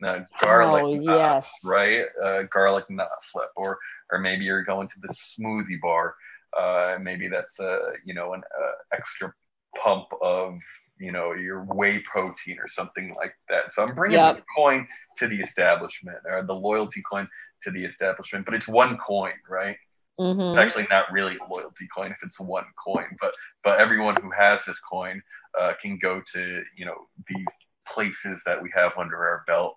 [0.04, 1.52] uh, garlic oh, knot, yes.
[1.64, 2.06] right?
[2.22, 3.78] Uh, garlic nut flip, or
[4.12, 6.16] or maybe you're going to the smoothie bar.
[6.60, 9.34] Uh, maybe that's a you know an uh, extra
[9.78, 10.60] pump of
[11.00, 13.74] you know your whey protein or something like that.
[13.74, 14.38] So I'm bringing yep.
[14.38, 17.28] the coin to the establishment or the loyalty coin
[17.64, 19.78] to the establishment, but it's one coin, right?
[20.20, 20.52] Mhm.
[20.52, 23.34] It's actually not really a loyalty coin if it's one coin, but
[23.64, 25.22] but everyone who has this coin
[25.60, 27.48] uh, can go to you know these
[27.88, 29.76] places that we have under our belt.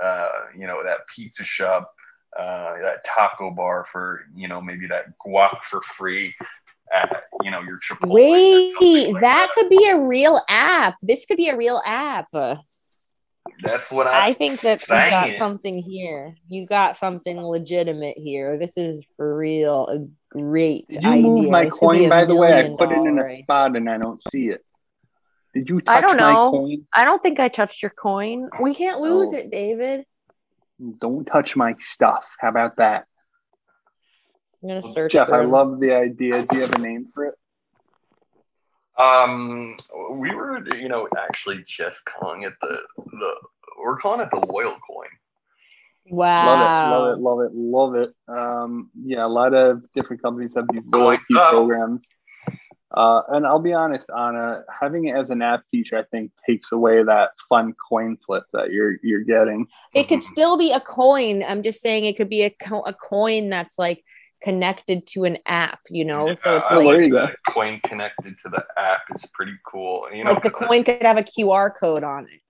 [0.00, 1.92] Uh, you know that pizza shop,
[2.38, 6.34] uh, that taco bar for you know maybe that guac for free.
[6.92, 8.10] At, you know your Chipotle.
[8.10, 10.96] Wait, like that could be a real app.
[11.02, 12.26] This could be a real app.
[13.62, 16.34] That's what I, I think that you got something here.
[16.48, 18.58] You got something legitimate here.
[18.58, 20.06] This is for real a
[20.38, 21.22] great Did you idea.
[21.22, 22.58] move my This coin, by the way?
[22.58, 23.42] I put it in a idea.
[23.42, 24.64] spot and I don't see it.
[25.54, 26.50] Did you touch I don't my know.
[26.52, 26.86] coin?
[26.94, 28.48] I don't think I touched your coin.
[28.60, 29.02] We can't oh.
[29.02, 29.38] lose Oh.
[29.38, 30.04] it, David.
[30.98, 32.26] Don't touch my stuff.
[32.38, 33.06] How about that?
[34.62, 35.12] I'm gonna search.
[35.12, 36.44] Jeff, for I love the idea.
[36.46, 37.34] Do you have a name for it?
[39.00, 39.76] Um,
[40.12, 43.34] we were, you know, actually just calling it the the
[43.82, 45.08] we're calling it the loyal coin.
[46.10, 46.46] Wow.
[46.46, 48.14] Love it, love it, love it, love it.
[48.28, 51.50] Um, yeah, a lot of different companies have these loyalty up.
[51.50, 52.00] programs.
[52.92, 56.72] Uh, and I'll be honest, Ana, having it as an app feature, I think takes
[56.72, 59.68] away that fun coin flip that you're you're getting.
[59.94, 61.44] It could still be a coin.
[61.44, 64.04] I'm just saying it could be a, co- a coin that's like
[64.42, 66.32] connected to an app, you know?
[66.34, 67.28] So it's I like, there you the.
[67.48, 70.06] Coin connected to the app is pretty cool.
[70.12, 72.42] You know, like the coin could have a QR code on it.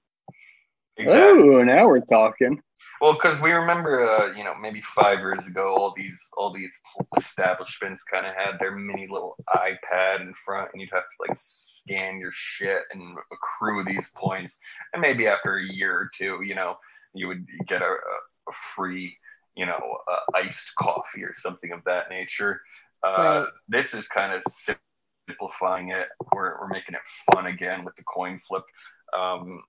[0.97, 1.49] exactly.
[1.49, 2.63] Oh, now we're talking.
[3.01, 6.73] Well, because we remember, uh, you know, maybe five years ago, all these all these
[7.17, 11.39] establishments kind of had their mini little iPad in front, and you'd have to like
[11.39, 14.59] scan your shit and accrue these points.
[14.93, 16.77] And maybe after a year or two, you know,
[17.15, 19.17] you would get a, a free,
[19.61, 22.63] you know, uh, iced coffee or something of that nature.
[23.07, 23.49] Uh, Right.
[23.69, 24.43] This is kind of
[25.29, 26.09] simplifying it.
[26.35, 28.65] We're we're making it fun again with the coin flip.
[29.17, 29.63] Um,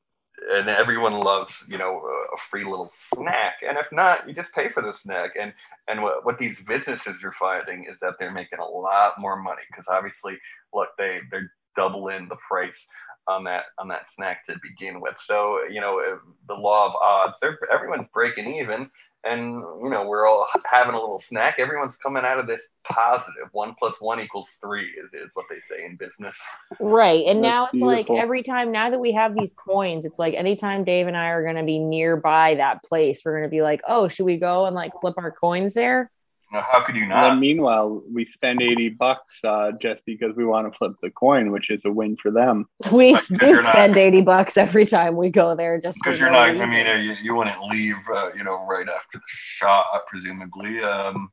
[0.53, 2.01] and everyone loves you know
[2.33, 5.53] a free little snack and if not you just pay for the snack and
[5.87, 9.61] and what, what these businesses are finding is that they're making a lot more money
[9.69, 10.37] because obviously
[10.73, 12.87] look they they're doubling the price
[13.27, 16.01] on that on that snack to begin with so you know
[16.47, 18.89] the law of odds they're everyone's breaking even
[19.23, 23.47] and you know we're all having a little snack everyone's coming out of this positive
[23.51, 26.39] one plus one equals three is, is what they say in business
[26.79, 27.25] Right.
[27.25, 30.83] And now it's like every time now that we have these coins, it's like anytime
[30.83, 33.81] Dave and I are going to be nearby that place, we're going to be like,
[33.87, 36.11] oh, should we go and like flip our coins there?
[36.51, 40.03] You know, how could you And not then meanwhile, we spend 80 bucks uh, just
[40.05, 42.65] because we want to flip the coin, which is a win for them.
[42.91, 46.19] We Because do you're not- spend 80 bucks every time we go there just because
[46.19, 46.61] you're no not.
[46.61, 50.81] I mean, uh, you, you wouldn't leave, uh, you know, right after the shot, presumably.
[50.81, 51.29] Um,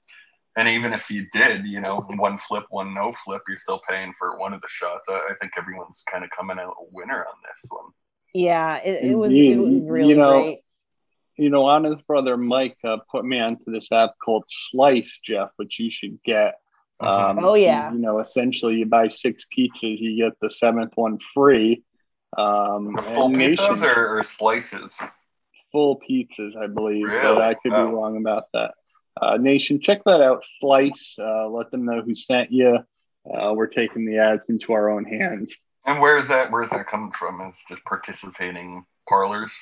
[0.57, 4.13] and even if you did, you know, one flip, one no flip, you're still paying
[4.19, 5.09] for one of the shots.
[5.09, 7.91] I, I think everyone's kind of coming out a winner on this one.
[8.35, 10.59] yeah, it, it was it was You really know, great.
[11.39, 15.79] You know, Ana's brother Mike uh, put me onto this app called Slice, Jeff, which
[15.79, 16.57] you should get.
[17.01, 17.93] Um, Oh, yeah.
[17.93, 19.71] You know, essentially, you buy six pizzas,
[20.01, 21.85] you get the seventh one free.
[22.37, 24.99] Um, The full and pizzas or, or slices?
[25.71, 27.87] full pizzas, I believe, but I could Wow.
[27.89, 28.75] be wrong about that.
[29.21, 30.45] Uh, Nation, check that out.
[30.61, 32.79] Slice, uh, let them know who sent you.
[33.33, 35.55] Uh, we're taking the ads into our own hands.
[35.85, 36.51] And where is that?
[36.51, 37.41] Where is that coming from?
[37.43, 39.53] Is just participating parlors,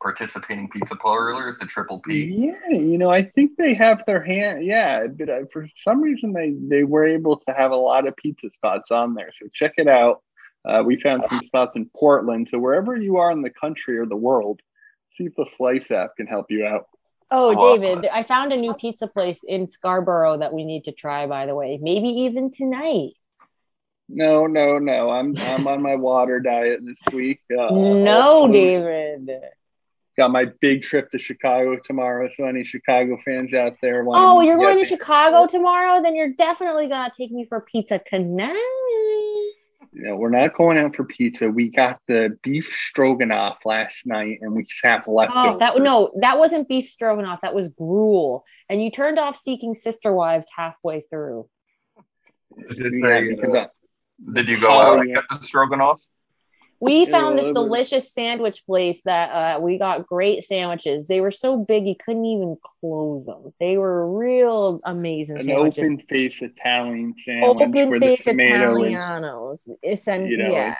[0.00, 2.24] participating pizza parlors, the Triple P.
[2.24, 4.64] Yeah, you know, I think they have their hand.
[4.64, 8.16] Yeah, but uh, for some reason they they were able to have a lot of
[8.16, 9.30] pizza spots on there.
[9.40, 10.22] So check it out.
[10.64, 12.48] Uh, we found some spots in Portland.
[12.48, 14.60] So wherever you are in the country or the world,
[15.16, 16.86] see if the Slice app can help you out.
[17.30, 20.92] Oh, Well, David, I found a new pizza place in Scarborough that we need to
[20.92, 21.78] try, by the way.
[21.80, 23.12] Maybe even tonight.
[24.08, 25.10] No, no, no.
[25.10, 27.40] I'm I'm on my water diet this week.
[27.50, 29.30] Uh, no, hopefully- David.
[30.20, 32.28] Got my big trip to Chicago tomorrow.
[32.36, 34.04] So any Chicago fans out there?
[34.04, 36.02] want Oh, to you're going to me- Chicago tomorrow?
[36.02, 38.52] Then you're definitely going to take me for pizza tonight.
[39.94, 41.48] You know, we're not going out for pizza.
[41.48, 45.32] We got the beef stroganoff last night, and we just have left.
[45.34, 47.40] Oh, that no, that wasn't beef stroganoff.
[47.40, 48.44] That was gruel.
[48.68, 51.48] And you turned off Seeking Sister Wives halfway through.
[52.68, 53.68] Is this Yeah, a, because I-
[54.34, 55.14] Did you go Oh, out and yeah.
[55.14, 55.98] get the stroganoff?
[56.80, 57.68] We found this little bit.
[57.68, 61.08] delicious sandwich place that uh, we got great sandwiches.
[61.08, 63.52] They were so big you couldn't even close them.
[63.60, 65.78] They were real amazing an sandwiches.
[65.84, 69.68] open face Italian sandwich Open where face the tomato is Italianos.
[69.82, 70.76] Essentially, you know, yeah.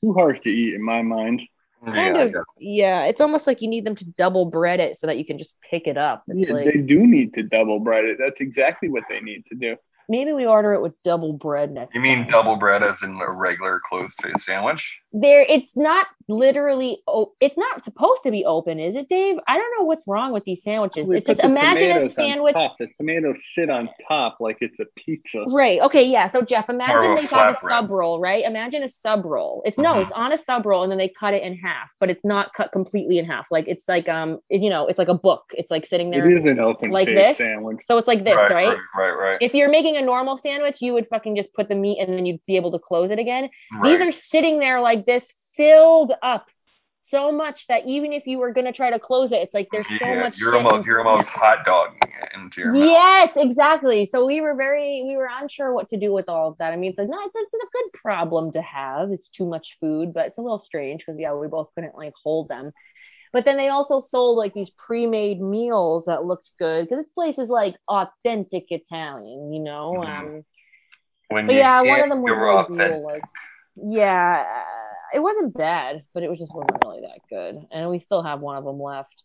[0.00, 1.42] too harsh to eat in my mind.
[1.84, 3.04] Kind of, yeah.
[3.04, 5.56] It's almost like you need them to double bread it so that you can just
[5.60, 6.24] pick it up.
[6.28, 8.18] It's Yeah, like they do need to double bread it.
[8.18, 9.76] That's exactly what they need to do.
[10.08, 11.94] maybe we order it with double bread next.
[11.94, 12.28] You mean time.
[12.28, 15.02] double bread as in a regular closed face sandwich?
[15.16, 19.56] There it's not literally oh it's not supposed to be open is it dave i
[19.56, 22.76] don't know what's wrong with these sandwiches We it's just imagine a sandwich top.
[22.78, 25.44] The tomatoes sit on top like it's a pizza.
[25.48, 28.88] right okay yeah so jeff imagine a they have a sub roll right imagine a
[28.88, 30.02] sub roll it's no Mhm.
[30.02, 32.52] it's on a sub roll and then they cut it in half but it's not
[32.54, 35.70] cut completely in half like it's like um you know it's like a book it's
[35.70, 37.36] like sitting there It is an open like this?
[37.38, 37.78] sandwich.
[37.86, 39.38] so it's like this right, right, right, right, right.
[39.42, 42.24] if you're making a normal sandwich you would fucking just put the meat and then
[42.26, 43.84] you'd be able to close it again right.
[43.90, 46.46] these are sitting there like this filled up
[47.06, 49.68] so much that even if you were going to try to close it it's like
[49.70, 52.80] there's so Yeah, much You're almost you're almost hot dogging it into your mouth.
[52.82, 56.58] yes exactly so we were very we were unsure what to do with all of
[56.58, 59.46] that i mean it's like no it's, it's a good problem to have it's too
[59.46, 62.72] much food but it's a little strange because yeah we both couldn't like hold them
[63.34, 67.38] but then they also sold like these pre-made meals that looked good because this place
[67.38, 70.08] is like authentic italian you know Mhm.
[70.08, 70.44] um
[71.28, 72.68] When but you yeah, one of them was.
[73.02, 73.22] Like,
[73.76, 74.44] yeah,
[75.14, 77.66] it wasn't bad, but it was just wasn't really that good.
[77.70, 79.22] And we still have one of them left.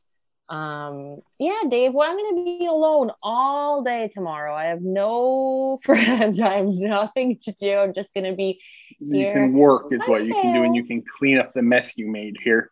[0.48, 1.94] Um, yeah, Dave.
[1.94, 4.54] Well, I'm gonna be alone all day tomorrow.
[4.54, 6.40] I have no friends.
[6.40, 7.74] I have nothing to do.
[7.74, 8.62] I'm just gonna be.
[9.00, 11.94] You can work is what you can do, and you can clean up the mess
[11.98, 12.70] you made here.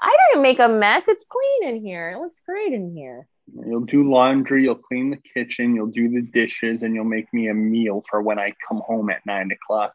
[0.00, 1.08] I didn't make a mess.
[1.08, 2.10] It's clean in here.
[2.10, 3.26] It looks great in here.
[3.66, 7.48] You'll do laundry, you'll clean the kitchen, you'll do the dishes, and you'll make me
[7.48, 9.94] a meal for when I come home at nine o'clock.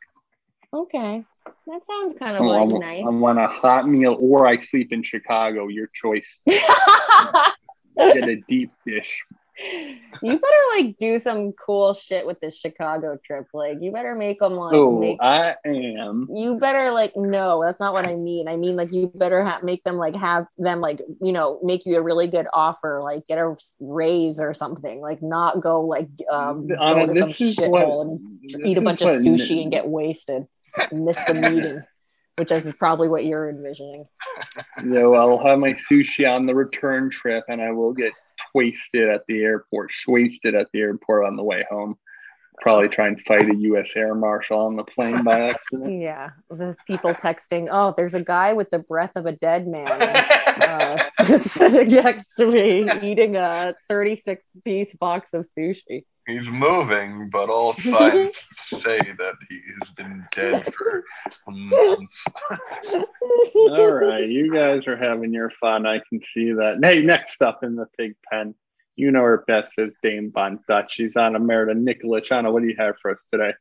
[0.74, 1.24] Okay,
[1.68, 3.04] that sounds kind of Oh, like nice.
[3.06, 5.68] I want a hot meal, or I sleep in Chicago.
[5.68, 6.38] Your choice.
[6.48, 9.24] Get a deep dish.
[10.24, 13.46] you better like do some cool shit with this Chicago trip.
[13.54, 16.28] Like you better make them like Oh, make, I am.
[16.34, 18.48] you better like no, that's not what I mean.
[18.48, 21.86] I mean like you better ha- make them like have them like you know make
[21.86, 25.00] you a really good offer, like get a raise or something.
[25.02, 27.70] Like not go like um Ana, go to some this is what.
[27.88, 30.48] shithole and eat a bunch of sushi and get wasted,
[30.92, 31.84] miss the meeting,
[32.38, 34.06] which is probably what you're envisioning.
[34.80, 38.14] You know, I'll have my sushi on the return trip, and I will get
[38.54, 41.98] wasted at the airport, wasted at the airport on the way home.
[42.62, 43.90] Probably try and fight a U.S.
[43.96, 45.92] Air Marshal on the plane by accident.
[46.02, 47.68] Yeah, there's people texting.
[47.72, 49.88] Oh, there's a guy with the breath of a dead man.
[49.90, 50.98] uh,
[51.38, 56.06] sitting next to me eating a 36 piece box of sushi.
[56.26, 58.32] He's moving, but all signs
[58.66, 61.04] say that he has been dead for
[61.48, 62.24] months.
[63.56, 65.86] All right, you guys are having your fun.
[65.86, 66.80] I can see that.
[66.82, 68.56] Hey, next up in the pig pen,
[68.96, 70.94] you know her best as Dame Von Dutch.
[70.94, 72.32] She's on Emerita Nikolic.
[72.32, 73.54] Ana, what do you have for us today?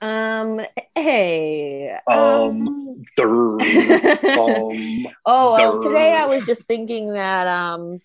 [0.00, 0.60] Um,
[0.94, 1.96] hey.
[2.06, 3.60] Um, Durr.
[3.60, 8.00] um, oh, well, today I was just thinking that, um,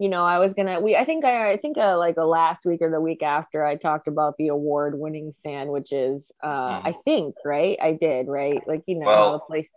[0.00, 0.80] you know, I was gonna.
[0.80, 3.64] We, I think, I, I think, uh, like a last week or the week after,
[3.64, 6.32] I talked about the award-winning sandwiches.
[6.42, 6.82] Uh, Mhm.
[6.86, 7.78] I think, right?
[7.82, 8.66] I did, right?
[8.66, 9.68] Like, you know, Well, the place,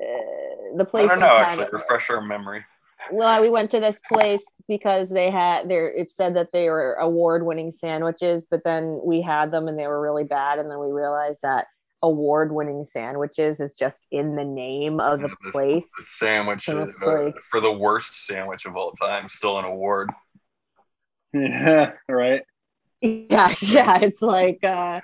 [0.00, 1.10] uh, the I place.
[1.10, 1.26] don't know.
[1.38, 2.64] Actually, refresh our memory.
[3.10, 6.94] well we went to this place because they had there it said that they were
[6.94, 10.78] award winning sandwiches but then we had them and they were really bad and then
[10.78, 11.66] we realized that
[12.02, 16.64] award winning sandwiches is just in the name of the Yeah, this- place The sandwich
[16.66, 19.28] So is, it's uh, like- for the worst sandwich of all time.
[19.28, 20.10] Still an award.
[21.32, 22.42] yeah, right.
[23.00, 25.00] yes yeah it's like uh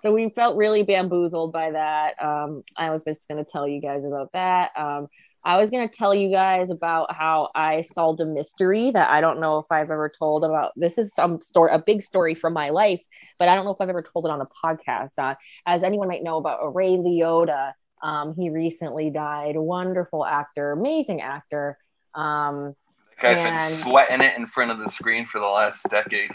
[0.00, 3.80] so we felt really bamboozled by that um i was just going to tell you
[3.80, 5.06] guys about that um
[5.48, 9.20] i was going to tell you guys about how i solved a mystery that i
[9.20, 10.72] don't know if i've ever told about.
[10.76, 13.02] This is some story a big story from my life
[13.38, 15.14] but i don't know if i've ever told it on a podcast.
[15.18, 15.34] Uh,
[15.66, 17.72] as anyone might know about ray liotta
[18.02, 19.56] um he recently died.
[19.56, 21.76] Wonderful actor amazing actor.
[22.14, 22.74] Um
[23.22, 26.30] That guy's And- been sweating it in front of the screen for the last decade.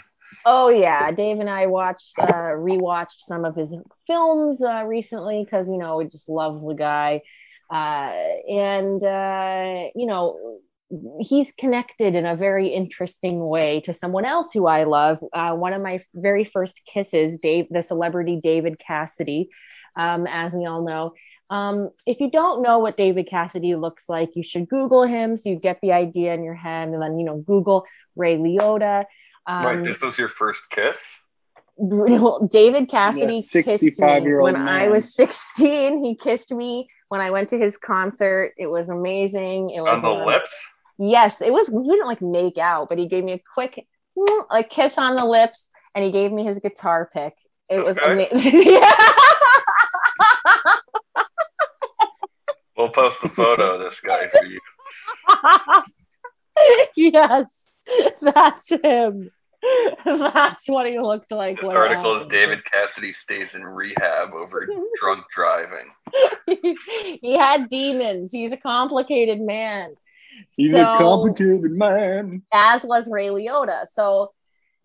[0.46, 3.74] Oh yeah, Dave and I watched uh rewatched some of his
[4.06, 7.22] films uh recently because you know we just love the guy.
[7.70, 8.12] Uh
[8.48, 10.60] and uh you know
[11.20, 15.18] he's connected in a very interesting way to someone else who I love.
[15.32, 19.48] Uh one of my very first kisses, Dave the celebrity David Cassidy,
[19.96, 21.12] um as we all know.
[21.50, 25.50] Um, if you don't know what David Cassidy looks like, you should Google him so
[25.50, 27.84] you get the idea in your head, and then you know Google
[28.16, 29.04] Ray Liotta.
[29.46, 29.84] Um, right.
[29.84, 30.98] This was your first kiss.
[31.76, 36.04] Well, David Cassidy Yeah, kissed me 65-year-old when I was 16.
[36.04, 38.54] He kissed me when I went to his concert.
[38.56, 39.70] It was amazing.
[39.70, 40.50] It was On the uh, lips.
[40.98, 41.70] Yes, it was.
[41.70, 43.86] We didn't like make out, but he gave me a quick
[44.50, 47.34] a kiss on the lips, and he gave me his guitar pick.
[47.68, 48.72] It was amazing.
[48.72, 48.92] yeah.
[52.76, 54.60] We'll post the photo of this guy for you.
[56.96, 57.80] yes,
[58.20, 59.30] that's him.
[60.04, 61.60] That's what he looked like.
[61.60, 62.26] This article is.
[62.26, 64.66] David Cassidy stays in rehab over
[65.00, 65.90] drunk driving.
[67.20, 68.32] he had demons.
[68.32, 69.94] He's a complicated man.
[70.56, 72.42] He's So- a complicated man.
[72.52, 73.84] as was Ray Liotta.
[73.92, 74.32] So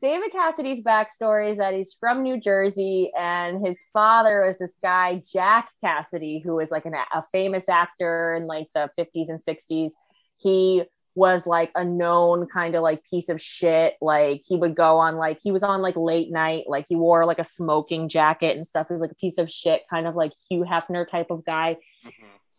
[0.01, 5.21] David Cassidy's backstory is that he's from New Jersey, and his father was this guy
[5.33, 9.91] Jack Cassidy, who was like an, a famous actor in like the 50s and 60s.
[10.37, 10.83] He
[11.15, 13.95] was like a known kind of like piece of shit.
[14.01, 17.25] Like he would go on like he was on like late night, like he wore
[17.25, 18.87] like a smoking jacket and stuff.
[18.87, 21.77] He was like a piece of shit, kind of like Hugh Hefner type of guy.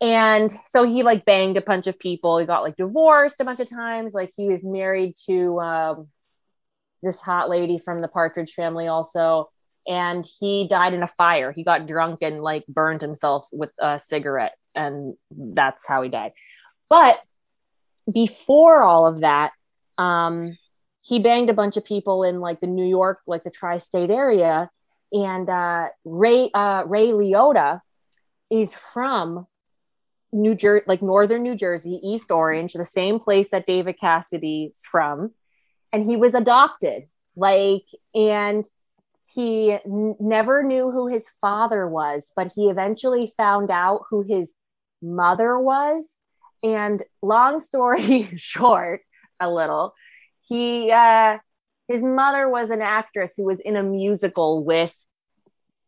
[0.01, 2.39] And so he like banged a bunch of people.
[2.39, 4.13] He got like divorced a bunch of times.
[4.13, 6.07] Like he was married to um,
[7.03, 9.49] this hot lady from the partridge family also.
[9.87, 11.51] And he died in a fire.
[11.51, 14.53] He got drunk and like burned himself with a cigarette.
[14.73, 16.31] And that's how he died.
[16.89, 17.19] But
[18.11, 19.51] before all of that
[19.97, 20.57] um
[21.01, 24.69] he banged a bunch of people in like the new york like the tri-state area
[25.11, 27.81] and uh ray uh ray liotta
[28.49, 29.47] is from
[30.33, 35.31] New Jersey, like northern New Jersey, East Orange, the same place that David Cassidy's from.
[35.91, 37.03] And he was adopted.
[37.35, 38.65] Like, and
[39.33, 44.53] he n- never knew who his father was, but he eventually found out who his
[45.01, 46.17] mother was.
[46.63, 49.01] And long story short,
[49.39, 49.93] a little,
[50.47, 51.37] he, uh,
[51.87, 54.93] his mother was an actress who was in a musical with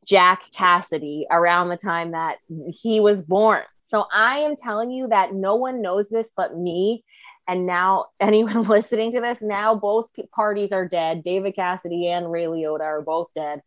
[0.05, 2.37] Jack Cassidy around the time that
[2.81, 3.61] he was born.
[3.81, 7.03] So I am telling you that no one knows this but me.
[7.47, 11.23] And now anyone listening to this, now both parties are dead.
[11.23, 13.61] David Cassidy and Ray Liotta are both dead.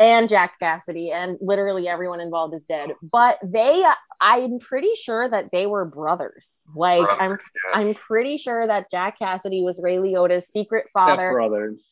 [0.00, 2.90] And Jack Cassidy and literally everyone involved is dead.
[3.02, 3.84] But they,
[4.20, 6.62] I'm pretty sure that they were brothers.
[6.76, 7.38] Like I'm, yes.
[7.74, 11.32] I'm pretty sure that Jack Cassidy was Ray Liotta's secret father.
[11.32, 11.82] brothers.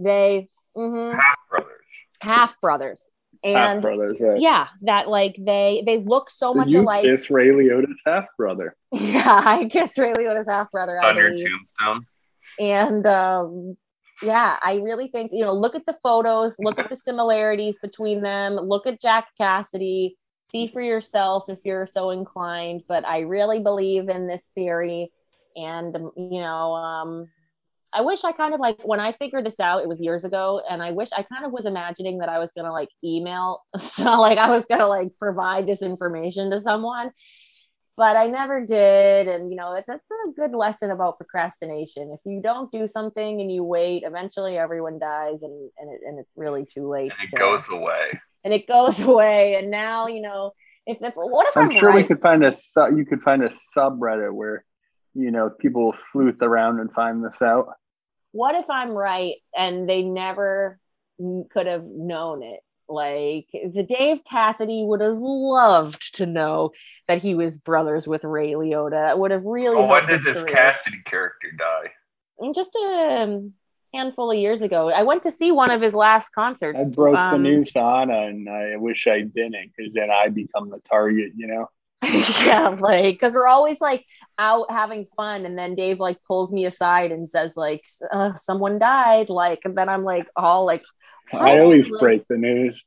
[0.00, 1.70] They, mhm, half brothers.
[2.20, 3.08] half brothers.
[3.44, 4.40] Half And brothers, right.
[4.40, 7.02] yeah, that like they they look so Did much alike.
[7.04, 8.76] kiss Ray Liotta's half brother?
[8.92, 11.00] Yeah, I kissed Ray Liotta's half brother.
[11.02, 12.06] On your tombstone.
[12.60, 13.76] And um,
[14.22, 15.52] yeah, I really think you know.
[15.52, 16.56] Look at the photos.
[16.58, 18.54] Look at the similarities between them.
[18.56, 20.16] Look at Jack Cassidy.
[20.50, 22.82] See for yourself if you're so inclined.
[22.86, 25.10] But I really believe in this theory,
[25.56, 27.28] and um, you know, um,
[27.92, 29.82] I wish I kind of like when I figured this out.
[29.82, 32.52] It was years ago, and I wish I kind of was imagining that I was
[32.52, 37.10] gonna like email, so like I was gonna like provide this information to someone
[37.96, 39.28] but I never did.
[39.28, 42.10] And you know, it's, it's a good lesson about procrastination.
[42.12, 46.18] If you don't do something and you wait, eventually everyone dies, and and, it, and
[46.18, 47.12] it's really too late.
[47.18, 48.20] And it to- goes away.
[48.44, 49.56] and it goes away.
[49.56, 50.52] And now you know,
[50.86, 51.96] if, if what if I'm, I'm sure right?
[51.96, 54.64] we could find a su- you could find a subreddit where
[55.14, 57.66] you know people sleuth around and find this out.
[58.32, 60.78] what if I'm right and they never
[61.52, 62.60] could have known it?
[62.92, 66.72] Like the Dave Cassidy would have loved to know
[67.08, 69.16] that he was brothers with Ray Liotta.
[69.16, 69.76] Would have really.
[69.76, 70.54] Well, when helped does his this career.
[70.54, 71.92] Cassidy character die?
[72.38, 73.40] And just a
[73.94, 74.90] handful of years ago.
[74.90, 76.78] I went to see one of his last concerts.
[76.78, 80.28] I broke the Um, news on, Ana, and I wish I didn't, because then I
[80.28, 81.32] become the target.
[81.36, 81.68] You know.
[82.44, 84.04] yeah, like because we're always like
[84.38, 88.78] out having fun, and then Dave like pulls me aside and says like, uh, "Someone
[88.78, 90.84] died," like, and then I'm like all like,
[91.32, 92.82] I always Like, break the news.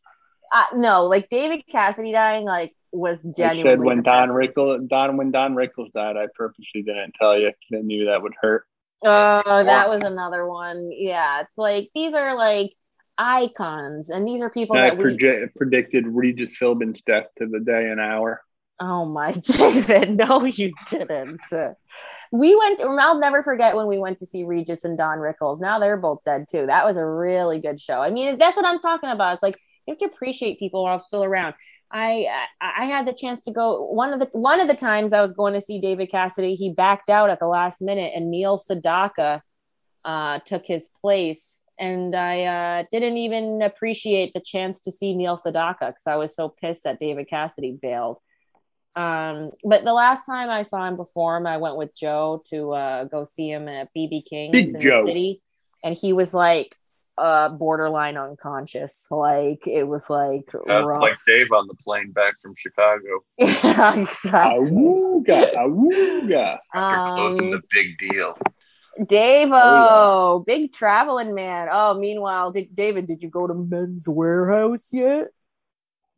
[0.53, 4.30] Uh, no, like David Cassidy dying like was I said when Don.
[4.30, 7.49] Rickles, Don when Don Rickles died, I purposely didn't tell you.
[7.49, 8.66] I knew that would hurt.
[9.03, 10.89] Oh, that was another one.
[10.91, 12.74] Yeah, it's like these are like
[13.18, 15.03] icons, and these are people And I that we.
[15.05, 18.41] proje- predicted Regis Philbin's death to the day and hour.
[18.80, 21.41] Oh my David, no, you didn't.
[22.32, 22.82] We went.
[22.82, 25.61] I'll never forget when we went to see Regis and Don Rickles.
[25.61, 26.65] Now they're both dead too.
[26.65, 28.01] That was a really good show.
[28.01, 29.36] I mean, that's what I'm talking about.
[29.36, 31.53] It's like you have to appreciate people while still around.
[31.91, 32.28] I
[32.59, 35.32] I had the chance to go one of the one of the times I was
[35.32, 36.55] going to see David Cassidy.
[36.55, 39.41] He backed out at the last minute, and Neil Sedaka
[40.03, 41.61] uh, took his place.
[41.78, 46.36] And I uh, didn't even appreciate the chance to see Neil Sedaka because I was
[46.36, 48.19] so pissed that David Cassidy bailed.
[48.96, 53.04] Um, but the last time I saw him perform, I went with Joe to uh,
[53.06, 55.02] go see him at BB King's Big in Joe.
[55.02, 55.41] the city,
[55.84, 56.78] and he was like
[57.18, 59.08] uh, borderline unconscious.
[59.12, 61.02] Like it was like That's rough.
[61.02, 64.70] like Dave on the plane back from Chicago yeah, exactly.
[64.72, 66.58] Awooga, awooga.
[66.74, 68.38] after closing the Um, big deal.
[69.08, 69.56] Dave, Oh,
[70.38, 71.68] oh, big traveling man.
[71.70, 75.28] Oh, meanwhile, did, David, did you go to Men's Wearhouse yet?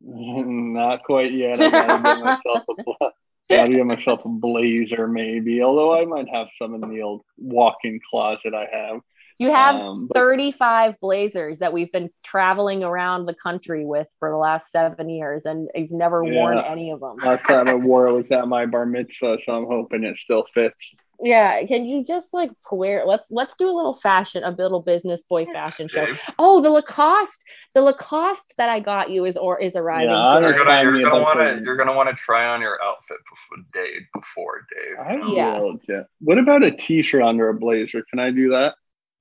[0.00, 1.60] Not quite yet.
[1.60, 3.12] I gotta get myself a bla-
[3.50, 5.62] gotta get myself a blazer, maybe.
[5.62, 9.00] Although I might have some in the old walk-in closet I have.
[9.40, 14.30] You have Um, but- 35 blazers that we've been traveling around the country with for
[14.30, 17.16] the last seven years, and you've never worn any of them.
[17.24, 20.44] Last time I wore it was at my bar mitzvah, so I'm hoping it still
[20.52, 20.92] fits.
[21.20, 23.04] Yeah, can you just like wear?
[23.04, 26.06] Let's let's do a little fashion, a little business boy fashion show.
[26.38, 27.42] Oh, the Lacoste,
[27.74, 30.10] the Lacoste that I got you is or is arriving.
[30.10, 32.78] Yeah, you're gonna you're gonna want to of- you're gonna want to try on your
[32.84, 34.02] outfit before Dave.
[34.14, 34.96] Before Dave.
[35.24, 35.58] I Yeah.
[35.58, 36.02] will, yeah.
[36.20, 38.04] What about a t-shirt under a blazer?
[38.08, 38.74] Can I do that?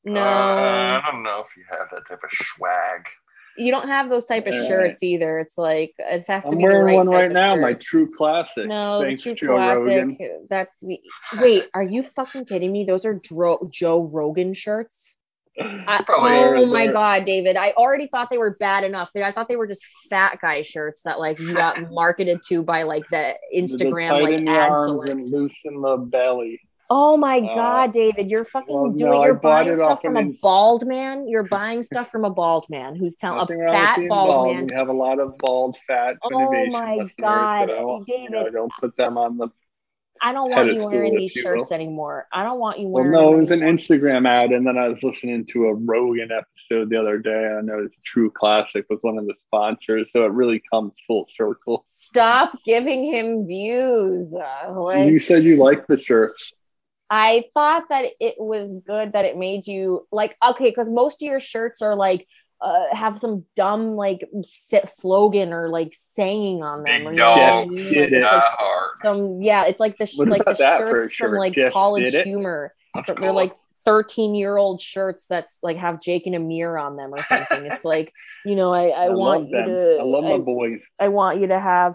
[0.04, 3.08] no, Uh, I don't know if you have that type of swag.
[3.58, 5.40] You don't have those type of Uh, shirts either.
[5.40, 7.62] It's like it has to I'm be the wearing right one right now, shirt.
[7.62, 8.68] my true classic.
[8.68, 9.86] No, Thanks, true Joe classic.
[9.86, 10.48] Rogan.
[10.50, 11.00] That's the
[11.40, 11.66] wait.
[11.74, 12.84] Are you fucking kidding me?
[12.86, 15.18] Those are Dro- Joe Rogan shirts.
[15.60, 17.56] I, Probably oh my They're- god, David!
[17.56, 19.10] I already thought they were bad enough.
[19.16, 22.84] I thought they were just fat guy shirts that like you got marketed to by
[22.84, 25.14] like the Instagram like ad select.
[25.14, 26.60] and loose in the belly.
[26.90, 28.30] Oh my Uh, god, David!
[28.30, 29.12] You're fucking well, doing.
[29.12, 31.28] no, you're buying stuff from an a bald man.
[31.28, 34.56] You're buying stuff from a bald man who's telling a fat bald, bald.
[34.56, 34.68] man.
[34.70, 36.30] We have a lot of bald, fat Oh
[36.70, 39.50] my God, so I don't- you know, don't put them on the.
[40.20, 41.76] I don't want you wearing these you shirts will.
[41.76, 42.26] anymore.
[42.34, 43.12] I don't want you Well, wearing.
[43.12, 43.60] no, it was an.
[43.60, 47.44] Instagram ad, and then I was listening to a Rogan episode the other day.
[47.46, 51.28] and I noticed True Classic was one of the sponsors, so it really comes full
[51.38, 51.84] circle.
[51.86, 54.34] Stop giving him views.
[54.34, 56.52] Uh, like- You said you liked the shirts.
[57.10, 61.28] I thought that it was good that it made you like okay because most of
[61.28, 62.28] your shirts are like
[62.60, 66.86] uh, have some dumb like s- slogan or like saying on them.
[66.86, 67.94] Big or, you know what I dog mean?
[67.94, 68.24] did Like, it.
[68.24, 68.44] like
[69.04, 72.14] some yeah, it's like the sh- like the about that shirts from like Just college
[72.14, 72.74] humor.
[72.96, 73.54] That's They're like
[73.86, 77.66] 13 year old shirts that's like have Jake and Amir on them or something.
[77.68, 78.12] it's like
[78.44, 80.86] you know I I, I, want love you to I love my I, boys.
[81.00, 81.94] I want you to have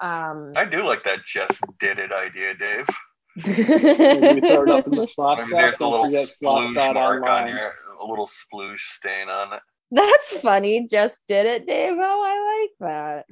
[0.00, 2.86] um I do like that just did it idea, Dave.
[3.46, 5.58] We throw it up in the slot Maybe shop.
[5.58, 7.48] there's a Don't little forget slot splooge mark on online.
[7.48, 9.60] your a little splooge stain on it.
[9.90, 10.86] That's funny.
[10.88, 11.94] Just did it, Dave.
[11.98, 13.26] Oh, I like that.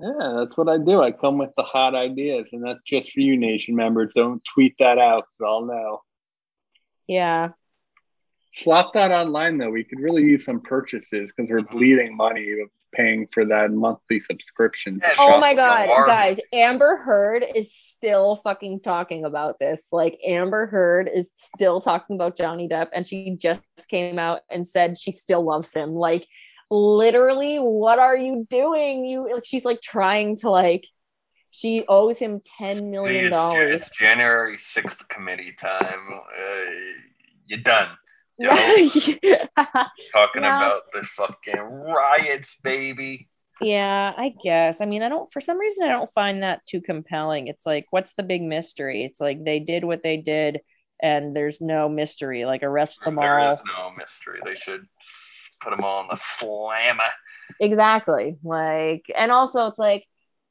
[0.00, 1.02] Yeah, that's what I do.
[1.02, 4.12] I come with the hot ideas, and that's just for you, Nation members.
[4.14, 6.02] Don't tweet that out, 'cause I'll know.
[7.06, 7.50] Yeah.
[8.54, 9.70] Slop that online, though.
[9.70, 14.20] We could really use some purchases because we're bleeding money of paying for that monthly
[14.20, 15.00] subscription.
[15.00, 15.14] to Yeah.
[15.18, 16.10] Oh my god, Barbie.
[16.10, 19.88] guys, Amber Heard is still fucking talking about this.
[19.92, 24.66] Like Amber Heard is still talking about Johnny Depp and she just came out and
[24.66, 25.90] said she still loves him.
[25.94, 26.26] Like
[26.70, 29.04] literally, what are you doing?
[29.04, 30.86] You like she's like trying to like
[31.52, 33.82] she owes him 10 million It's, dollars.
[33.82, 35.98] it's January sixth committee time.
[36.14, 36.70] Uh,
[37.46, 37.88] you're done.
[39.22, 39.46] Yeah.
[40.12, 40.56] Talking Yeah.
[40.56, 43.28] about the fucking riots, baby.
[43.60, 44.80] Yeah, I guess.
[44.80, 47.48] I mean, I don't, for some reason, I don't find that too compelling.
[47.48, 49.04] It's like, what's the big mystery?
[49.04, 50.60] It's like they did what they did
[51.02, 52.46] and there's no mystery.
[52.46, 53.54] Like, arrest them There all.
[53.54, 54.40] is no mystery.
[54.44, 54.86] They should
[55.62, 57.04] put them all in the slammer.
[57.60, 58.36] Exactly.
[58.42, 60.06] Like, and also, it's like,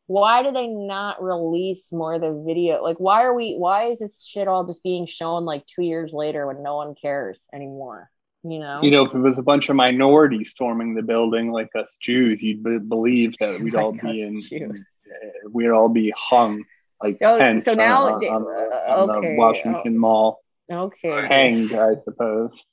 [0.10, 2.82] why do they not release more of the video?
[2.82, 6.14] Like, why are we, why is this shit all just being shown like two years
[6.14, 8.10] later when no one cares anymore?
[8.43, 8.80] You know?
[8.82, 12.41] You know, if it was a bunch of minorities storming the building like us Jews,
[12.41, 14.84] you'd be- believe that we'd all be in, Jews.
[15.07, 16.64] uh, we'd all be hung
[17.03, 20.39] like Oh, Pence so now on, they- on, the- uh, on okay, the Washington Mall,
[20.72, 21.28] okay.
[21.28, 22.66] hanged, I suppose.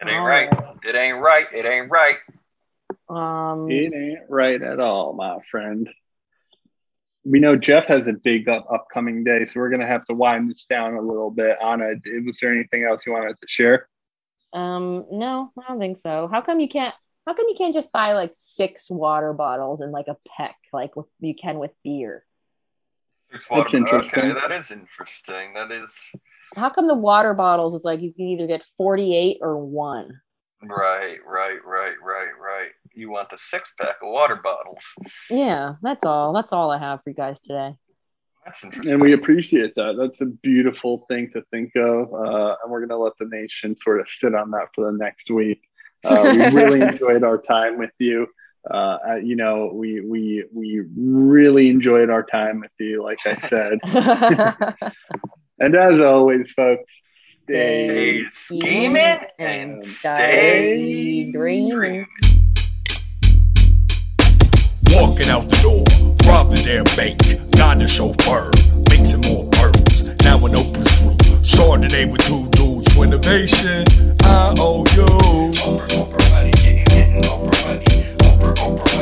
[0.00, 0.48] It ain't All right.
[0.84, 1.46] It ain't right.
[1.52, 2.18] It ain't right.
[3.08, 5.88] Um, It ain't right at all, my friend.
[7.28, 10.50] We know Jeff has a big up, upcoming day, so we're gonna have to wind
[10.50, 11.56] this down a little bit.
[11.60, 13.88] Ana, was there anything else you wanted to share?
[14.52, 16.28] Um, no, I don't think so.
[16.30, 16.94] How come you can't?
[17.26, 20.94] How come you can't just buy like six water bottles and like a peck, like
[20.94, 22.24] with, you can with beer?
[23.32, 24.30] Six That's interesting.
[24.30, 25.54] Okay, that is interesting.
[25.54, 25.90] That is
[26.54, 30.20] How come the water bottles is like you can either get forty-eight or one?
[30.62, 32.70] right, right, right, right, right.
[32.96, 34.82] You want the six pack of water bottles.
[35.28, 36.32] Yeah, that's all.
[36.32, 37.76] That's all I have for you guys today.
[38.44, 38.92] That's interesting.
[38.92, 39.96] And we appreciate that.
[39.98, 44.00] That's a beautiful thing to think of, uh, and we're gonna let the nation sort
[44.00, 45.60] of sit on that for the next week.
[46.04, 48.28] Uh, we really enjoyed our time with you.
[48.70, 53.02] Uh, uh, you know, we we we really enjoyed our time with you.
[53.02, 53.78] Like I said,
[55.58, 57.00] and as always, folks,
[57.42, 61.70] stay Stay scheming and stay dreaming.
[61.70, 62.06] dreaming.
[64.96, 65.84] Walking out the door,
[66.26, 67.18] robbing their bank.
[67.52, 68.50] Got the chauffeur,
[69.28, 69.44] more.
[70.24, 71.14] Now an open screw.
[72.10, 73.84] With two dudes for innovation.
[74.22, 75.04] I owe you.
[75.04, 77.84] Oprah, Oprah money, getting, getting Oprah money.
[78.24, 78.54] Oprah.
[78.56, 78.96] Oprah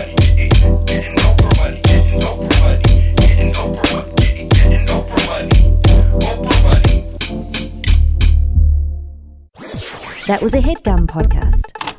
[6.64, 7.04] money.
[10.26, 11.93] That was a headgum podcast.